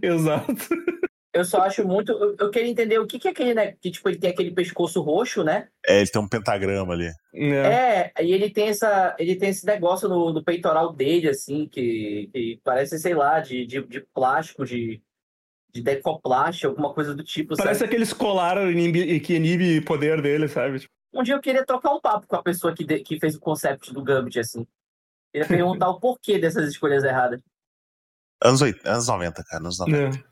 Exato. 0.02 0.56
Eu 1.34 1.44
só 1.44 1.62
acho 1.62 1.86
muito. 1.86 2.12
Eu, 2.14 2.36
eu 2.40 2.50
queria 2.50 2.70
entender 2.70 2.98
o 2.98 3.06
que, 3.06 3.20
que 3.20 3.28
é 3.28 3.32
aquele, 3.32 3.54
né? 3.54 3.74
Que 3.82 3.92
tipo, 3.92 4.08
ele 4.10 4.18
tem 4.18 4.30
aquele 4.32 4.52
pescoço 4.52 5.02
roxo, 5.02 5.44
né? 5.44 5.68
É, 5.86 6.00
ele 6.00 6.10
tem 6.10 6.22
um 6.22 6.28
pentagrama 6.30 6.94
ali. 6.94 7.10
É. 7.34 8.12
É, 8.18 8.24
e 8.24 8.32
ele 8.32 8.50
tem 8.50 8.70
essa. 8.70 9.14
Ele 9.20 9.36
tem 9.36 9.50
esse 9.50 9.66
negócio 9.66 10.08
no, 10.08 10.32
no 10.34 10.44
peitoral 10.44 10.94
dele, 10.94 11.28
assim, 11.30 11.68
que, 11.68 12.30
que 12.34 12.60
parece, 12.64 12.98
sei 12.98 13.14
lá, 13.14 13.40
de, 13.42 13.66
de, 13.68 13.86
de 13.86 14.00
plástico, 14.14 14.66
de, 14.66 15.02
de 15.76 15.82
decoplast, 15.82 16.66
alguma 16.66 16.94
coisa 16.94 17.14
do 17.14 17.22
tipo, 17.22 17.54
Parece 17.58 17.82
sabe? 17.82 17.92
aquele 17.94 18.16
colar 18.16 18.58
inibe- 18.72 19.20
que 19.20 19.36
inibe 19.36 19.82
poder 19.82 20.22
dele, 20.22 20.48
sabe? 20.48 20.80
Tipo, 20.80 20.94
Um 21.14 21.22
dia 21.22 21.36
eu 21.36 21.42
queria 21.42 21.66
trocar 21.66 21.94
um 21.94 22.00
papo 22.00 22.26
com 22.28 22.36
a 22.38 22.42
pessoa 22.42 22.74
que, 22.74 22.86
de- 22.86 23.02
que 23.02 23.20
fez 23.20 23.36
o 23.36 23.40
concept 23.42 23.94
do 23.94 24.02
Gambit, 24.02 24.40
assim. 24.40 24.66
Queria 25.34 25.46
perguntar 25.48 25.90
o 25.90 26.00
porquê 26.00 26.40
dessas 26.40 26.70
escolhas 26.70 27.04
erradas. 27.04 27.42
Anos, 28.42 28.62
80, 28.62 28.90
anos 28.90 29.08
90, 29.08 29.44
cara, 29.44 29.64
anos 29.64 29.80
90. 29.80 30.24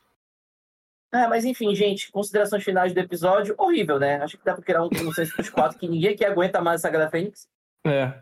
É, 1.13 1.27
mas 1.27 1.43
enfim, 1.45 1.75
gente, 1.75 2.09
considerações 2.11 2.63
finais 2.63 2.93
do 2.93 2.99
episódio, 2.99 3.53
horrível, 3.57 3.99
né? 3.99 4.15
Acho 4.23 4.37
que 4.37 4.45
dá 4.45 4.53
pra 4.55 4.63
criar 4.63 4.83
um 4.83 4.89
consenso 4.89 5.35
dos 5.37 5.49
quatro 5.49 5.77
que 5.77 5.87
ninguém 5.89 6.13
aqui 6.13 6.23
aguenta 6.25 6.61
mais 6.61 6.75
essa 6.81 6.87
Saga 6.87 6.99
da 6.99 7.09
Fênix. 7.11 7.47
É. 7.85 8.13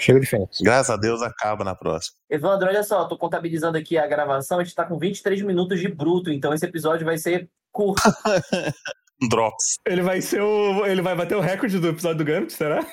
Chega 0.00 0.20
de 0.20 0.26
Fênix. 0.26 0.58
Graças 0.60 0.90
a 0.90 0.96
Deus 0.96 1.22
acaba 1.22 1.64
na 1.64 1.74
próxima. 1.74 2.16
Evandro, 2.28 2.68
olha 2.68 2.82
só, 2.82 3.04
tô 3.06 3.16
contabilizando 3.16 3.78
aqui 3.78 3.96
a 3.96 4.06
gravação, 4.06 4.58
a 4.58 4.64
gente 4.64 4.74
tá 4.74 4.84
com 4.84 4.98
23 4.98 5.42
minutos 5.42 5.80
de 5.80 5.88
bruto, 5.88 6.30
então 6.30 6.52
esse 6.52 6.66
episódio 6.66 7.06
vai 7.06 7.16
ser 7.16 7.48
curto. 7.72 8.02
Drops. 9.28 9.78
Ele 9.86 10.02
vai 10.02 10.20
ser 10.20 10.42
o. 10.42 10.84
Ele 10.84 11.00
vai 11.00 11.14
bater 11.14 11.36
o 11.36 11.40
recorde 11.40 11.78
do 11.78 11.88
episódio 11.88 12.18
do 12.18 12.24
Gambit, 12.24 12.52
será? 12.52 12.84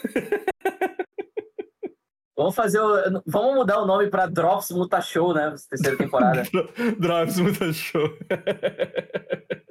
Vamos 2.37 2.55
fazer 2.55 2.79
o. 2.79 3.21
Vamos 3.25 3.55
mudar 3.55 3.81
o 3.81 3.85
nome 3.85 4.09
pra 4.09 4.27
Drops 4.27 4.71
Muta 4.71 5.01
Show, 5.01 5.33
né? 5.33 5.53
Terceira 5.69 5.97
temporada. 5.97 6.43
Drops 6.99 7.39
muito 7.39 7.73
show. 7.73 8.09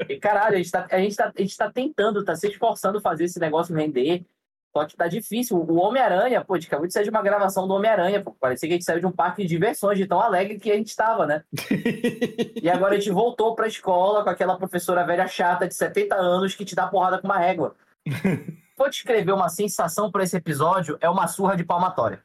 E 0.08 0.18
caralho, 0.18 0.54
a 0.54 0.58
gente, 0.58 0.70
tá, 0.70 0.86
a, 0.90 0.98
gente 0.98 1.16
tá, 1.16 1.32
a 1.36 1.40
gente 1.40 1.56
tá 1.56 1.70
tentando, 1.70 2.24
tá 2.24 2.34
se 2.34 2.48
esforçando 2.48 3.00
fazer 3.00 3.24
esse 3.24 3.40
negócio 3.40 3.74
render. 3.74 4.24
Só 4.72 4.84
que 4.84 4.96
tá 4.96 5.08
difícil. 5.08 5.56
O 5.56 5.80
Homem-Aranha, 5.80 6.44
pô, 6.44 6.54
a 6.54 6.58
gente 6.58 6.68
acabou 6.68 6.86
de 6.86 6.92
sair 6.92 7.04
de 7.04 7.10
uma 7.10 7.22
gravação 7.22 7.66
do 7.66 7.74
Homem-Aranha, 7.74 8.22
pô. 8.22 8.32
Parecia 8.32 8.68
que 8.68 8.74
a 8.74 8.76
gente 8.76 8.84
saiu 8.84 9.00
de 9.00 9.06
um 9.06 9.12
parque 9.12 9.42
de 9.42 9.48
diversões, 9.48 9.98
de 9.98 10.06
tão 10.06 10.20
alegre 10.20 10.58
que 10.58 10.70
a 10.70 10.76
gente 10.76 10.94
tava, 10.94 11.26
né? 11.26 11.44
e 12.62 12.70
agora 12.70 12.94
a 12.94 12.98
gente 12.98 13.10
voltou 13.10 13.54
pra 13.54 13.66
escola 13.66 14.22
com 14.22 14.30
aquela 14.30 14.56
professora 14.56 15.04
velha 15.04 15.26
chata 15.26 15.66
de 15.66 15.74
70 15.74 16.14
anos 16.14 16.54
que 16.54 16.64
te 16.64 16.74
dá 16.74 16.86
porrada 16.86 17.18
com 17.18 17.26
uma 17.26 17.38
régua. 17.38 17.74
Vou 18.78 18.88
descrever 18.88 19.32
uma 19.32 19.48
sensação 19.48 20.10
pra 20.10 20.22
esse 20.22 20.36
episódio, 20.36 20.96
é 21.00 21.10
uma 21.10 21.26
surra 21.26 21.56
de 21.56 21.64
palmatória. 21.64 22.24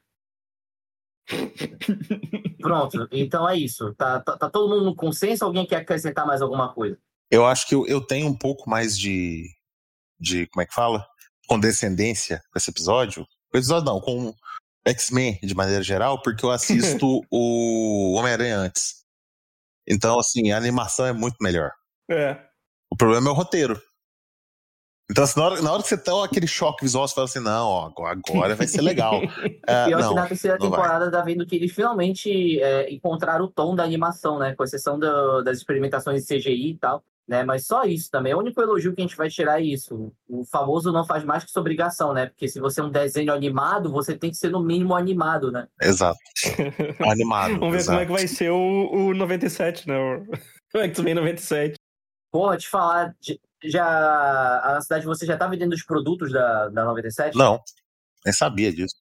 Pronto, 2.62 3.08
então 3.12 3.50
é 3.50 3.58
isso. 3.58 3.94
Tá, 3.96 4.20
tá, 4.22 4.38
tá 4.38 4.50
todo 4.50 4.70
mundo 4.70 4.86
no 4.86 4.96
consenso? 4.96 5.44
Alguém 5.44 5.66
quer 5.66 5.78
acrescentar 5.78 6.26
mais 6.26 6.42
alguma 6.42 6.74
coisa? 6.74 6.98
Eu 7.32 7.46
acho 7.46 7.68
que 7.68 7.76
eu, 7.76 7.86
eu 7.88 8.00
tenho 8.00 8.28
um 8.28 8.38
pouco 8.38 8.70
mais 8.70 8.98
de, 8.98 9.50
de. 10.20 10.48
Como 10.48 10.62
é 10.62 10.66
que 10.66 10.74
fala? 10.74 11.06
Condescendência 11.48 12.42
com 12.52 12.58
esse 12.58 12.70
episódio. 12.70 13.26
Com 13.52 13.58
esse 13.58 13.68
episódio 13.72 13.86
não, 13.86 14.00
com 14.02 14.34
X-Men 14.88 15.40
de 15.42 15.56
maneira 15.56 15.82
geral, 15.84 16.22
porque 16.22 16.46
eu 16.46 16.52
assisto 16.52 17.22
o 17.32 18.14
Homem-Aranha 18.18 18.58
antes. 18.58 19.04
Então, 19.88 20.20
assim, 20.20 20.52
a 20.52 20.58
animação 20.58 21.06
é 21.06 21.14
muito 21.14 21.38
melhor. 21.42 21.72
É. 22.10 22.40
O 22.92 22.96
problema 22.96 23.30
é 23.30 23.32
o 23.32 23.36
roteiro. 23.36 23.80
Então, 25.10 25.24
assim, 25.24 25.40
na, 25.40 25.46
hora, 25.46 25.62
na 25.62 25.72
hora 25.72 25.84
que 25.84 25.90
você 25.90 25.98
tá 25.98 26.24
aquele 26.24 26.48
choque 26.48 26.84
visual, 26.84 27.08
você 27.08 27.14
fala 27.14 27.26
assim: 27.26 27.40
não, 27.40 27.68
ó, 27.68 27.92
agora, 28.08 28.56
vai 28.56 28.68
ser 28.68 28.82
legal. 28.82 29.22
É, 29.68 29.86
Pior 29.86 30.00
não, 30.02 30.10
que 30.10 30.16
na 30.16 30.28
terceira 30.28 30.58
vai. 30.58 30.68
temporada 30.70 31.12
tá 31.12 31.22
vendo 31.22 31.46
que 31.46 31.56
eles 31.56 31.72
finalmente 31.72 32.60
é, 32.62 32.92
encontraram 32.92 33.46
o 33.46 33.52
tom 33.52 33.76
da 33.76 33.84
animação, 33.84 34.38
né? 34.40 34.56
Com 34.56 34.64
exceção 34.64 34.98
do- 35.00 35.42
das 35.44 35.58
experimentações 35.58 36.24
de 36.24 36.28
CGI 36.36 36.72
e 36.72 36.78
tal. 36.78 37.04
Né? 37.28 37.44
Mas 37.44 37.66
só 37.66 37.84
isso 37.84 38.10
também. 38.12 38.34
O 38.34 38.40
único 38.40 38.62
elogio 38.62 38.94
que 38.94 39.02
a 39.02 39.04
gente 39.04 39.18
vai 39.18 39.30
tirar 39.30 39.60
é 39.60 39.64
isso. 39.64 40.12
O 40.28 40.46
famoso 40.46 40.92
não 40.92 41.06
faz 41.06 41.24
mais 41.24 41.44
que 41.44 41.50
sua 41.50 41.62
obrigação, 41.62 42.14
né? 42.14 42.28
Porque 42.28 42.48
se 42.48 42.60
você 42.60 42.82
é 42.82 42.84
um 42.84 42.92
desenho 42.92 43.34
animado, 43.34 43.92
você 43.92 44.16
tem 44.16 44.30
que 44.30 44.38
ser 44.38 44.50
no 44.52 44.62
mínimo 44.62 44.96
animado, 44.96 45.52
né? 45.52 45.68
Exato. 45.82 46.20
Animado. 47.10 47.60
Vamos 47.60 47.72
ver 47.72 47.78
exato. 47.78 47.90
como 47.90 48.02
é 48.02 48.06
que 48.06 48.12
vai 48.12 48.28
ser 48.28 48.52
o, 48.52 49.10
o 49.10 49.14
97, 49.16 49.88
né? 49.88 49.98
O 49.98 50.24
o 50.76 50.82
X-Men 50.82 51.16
97. 51.16 51.76
Porra, 52.32 52.58
te 52.58 52.68
falar, 52.68 53.16
já 53.64 54.60
a 54.60 54.82
cidade 54.82 55.02
de 55.02 55.08
você 55.08 55.26
já 55.26 55.38
tá 55.38 55.48
vendendo 55.48 55.74
os 55.74 55.84
produtos 55.84 56.32
da, 56.32 56.68
da 56.70 56.84
97? 56.84 57.38
Não, 57.38 57.62
nem 58.26 58.34
sabia 58.34 58.74
disso. 58.74 58.96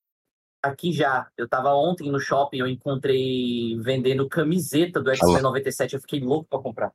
Aqui 0.62 0.92
já. 0.92 1.28
Eu 1.36 1.48
tava 1.48 1.74
ontem 1.74 2.10
no 2.10 2.20
shopping, 2.20 2.58
eu 2.58 2.68
encontrei 2.68 3.78
vendendo 3.80 4.28
camiseta 4.28 5.02
do 5.02 5.10
X-Men 5.10 5.34
Alô. 5.34 5.42
97. 5.42 5.94
Eu 5.94 6.00
fiquei 6.00 6.20
louco 6.20 6.48
pra 6.48 6.58
comprar. 6.58 6.92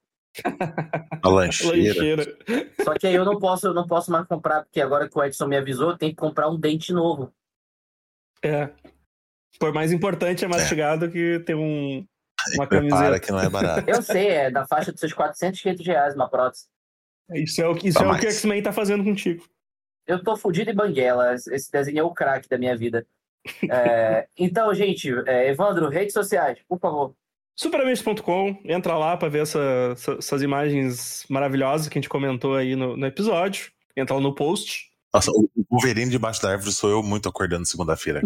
A 1.23 1.29
lancheira. 1.29 1.75
Lancheira. 1.87 2.37
Só 2.83 2.93
que 2.93 3.07
aí 3.07 3.15
eu 3.15 3.25
não 3.25 3.39
posso, 3.39 3.67
eu 3.67 3.73
não 3.73 3.87
posso 3.87 4.11
mais 4.11 4.27
comprar, 4.27 4.63
porque 4.63 4.79
agora 4.81 5.09
que 5.09 5.17
o 5.17 5.23
Edson 5.23 5.47
me 5.47 5.57
avisou, 5.57 5.91
eu 5.91 5.97
tenho 5.97 6.11
que 6.11 6.17
comprar 6.17 6.49
um 6.49 6.59
dente 6.59 6.93
novo. 6.93 7.33
É. 8.43 8.69
Por 9.59 9.73
mais 9.73 9.91
importante 9.91 10.45
é 10.45 10.47
mastigado 10.47 11.09
que 11.11 11.39
ter 11.39 11.55
um, 11.55 12.05
uma 12.55 12.67
Prepara 12.67 12.89
camiseta. 12.89 13.19
que 13.19 13.31
não 13.31 13.39
é 13.39 13.49
barato. 13.49 13.89
Eu 13.89 14.01
sei, 14.01 14.27
é 14.29 14.51
da 14.51 14.65
faixa 14.65 14.91
dos 14.91 14.99
seus 14.99 15.13
400, 15.13 15.59
500 15.61 15.85
reais 15.85 16.15
uma 16.15 16.29
prótese. 16.29 16.65
Isso 17.33 17.61
é 17.61 17.67
o, 17.67 17.75
que- 17.75 17.89
isso 17.89 18.01
é 18.01 18.07
o 18.07 18.17
que 18.19 18.25
o. 18.27 18.31
X-Men 18.31 18.61
tá 18.63 18.71
fazendo 18.71 19.03
contigo. 19.03 19.43
Eu 20.07 20.23
tô 20.23 20.35
fudido 20.37 20.71
em 20.71 20.75
banguela. 20.75 21.33
Esse 21.35 21.71
desenho 21.71 21.99
é 21.99 22.03
o 22.03 22.11
craque 22.13 22.47
da 22.49 22.57
minha 22.57 22.75
vida. 22.77 23.05
É, 23.69 24.27
então, 24.37 24.73
gente, 24.73 25.09
é, 25.27 25.49
Evandro, 25.49 25.89
redes 25.89 26.13
sociais, 26.13 26.57
por 26.67 26.79
favor. 26.79 27.13
Superamigos.com, 27.59 28.57
entra 28.63 28.95
lá 28.97 29.17
pra 29.17 29.27
ver 29.27 29.41
essa- 29.41 29.89
essa- 29.91 30.13
essas 30.13 30.41
imagens 30.41 31.25
maravilhosas 31.29 31.89
que 31.89 31.97
a 31.97 32.01
gente 32.01 32.07
comentou 32.07 32.55
aí 32.55 32.73
no, 32.73 32.95
no 32.95 33.05
episódio. 33.05 33.69
Entra 33.97 34.15
lá 34.15 34.21
no 34.21 34.33
post. 34.33 34.85
Nossa, 35.13 35.29
o 35.31 35.49
Wolverine 35.69 36.09
debaixo 36.09 36.41
da 36.41 36.51
árvore 36.51 36.71
sou 36.71 36.89
eu 36.89 37.03
muito 37.03 37.27
acordando 37.27 37.65
segunda-feira. 37.65 38.21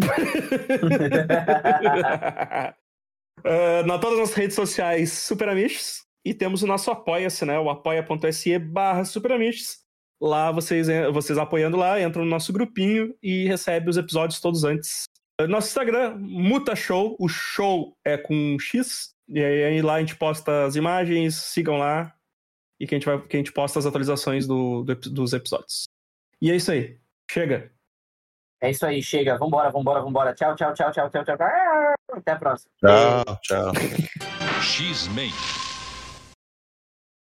Uh, 3.44 3.82
na 3.86 3.98
todas 3.98 4.20
as 4.20 4.34
redes 4.34 4.54
sociais 4.54 5.12
Superamiches 5.12 6.04
e 6.24 6.32
temos 6.32 6.62
o 6.62 6.66
nosso 6.68 6.92
apoia-se, 6.92 7.44
né? 7.44 7.58
O 7.58 7.68
apoia.se 7.68 8.56
barra 8.60 9.04
Superamiches. 9.04 9.78
Lá 10.22 10.52
vocês, 10.52 10.86
vocês 11.12 11.38
apoiando 11.38 11.76
lá, 11.76 12.00
entram 12.00 12.22
no 12.24 12.30
nosso 12.30 12.52
grupinho 12.52 13.12
e 13.20 13.46
recebem 13.48 13.88
os 13.90 13.96
episódios 13.96 14.40
todos 14.40 14.62
antes. 14.62 15.04
Uh, 15.40 15.48
Nosso 15.48 15.66
Instagram, 15.66 16.16
Muta 16.20 16.76
Show, 16.76 17.16
o 17.18 17.26
show 17.28 17.96
é 18.04 18.16
com 18.16 18.32
um 18.32 18.58
X. 18.60 19.12
E 19.28 19.42
aí, 19.42 19.64
aí 19.64 19.82
lá 19.82 19.94
a 19.94 20.00
gente 20.00 20.16
posta 20.16 20.64
as 20.64 20.76
imagens, 20.76 21.36
sigam 21.36 21.78
lá. 21.78 22.14
E 22.78 22.86
que 22.86 22.94
a 22.94 22.98
gente, 22.98 23.06
vai, 23.06 23.20
que 23.20 23.36
a 23.36 23.38
gente 23.38 23.52
posta 23.52 23.78
as 23.78 23.86
atualizações 23.86 24.46
do, 24.46 24.82
do 24.82 24.94
dos 24.94 25.32
episódios. 25.32 25.84
E 26.40 26.50
é 26.50 26.56
isso 26.56 26.72
aí. 26.72 26.98
Chega. 27.30 27.72
É 28.60 28.70
isso 28.70 28.84
aí, 28.84 29.02
chega. 29.02 29.38
Vambora, 29.38 29.70
vambora, 29.70 30.00
vambora. 30.00 30.34
Tchau, 30.34 30.54
tchau, 30.56 30.72
tchau, 30.74 30.90
tchau, 30.90 31.08
tchau, 31.10 31.24
tchau. 31.24 31.36
Até 32.12 32.32
a 32.32 32.36
próxima. 32.36 32.70
Tchau, 32.78 33.38
tchau. 33.42 33.72
X-Men. 34.60 35.30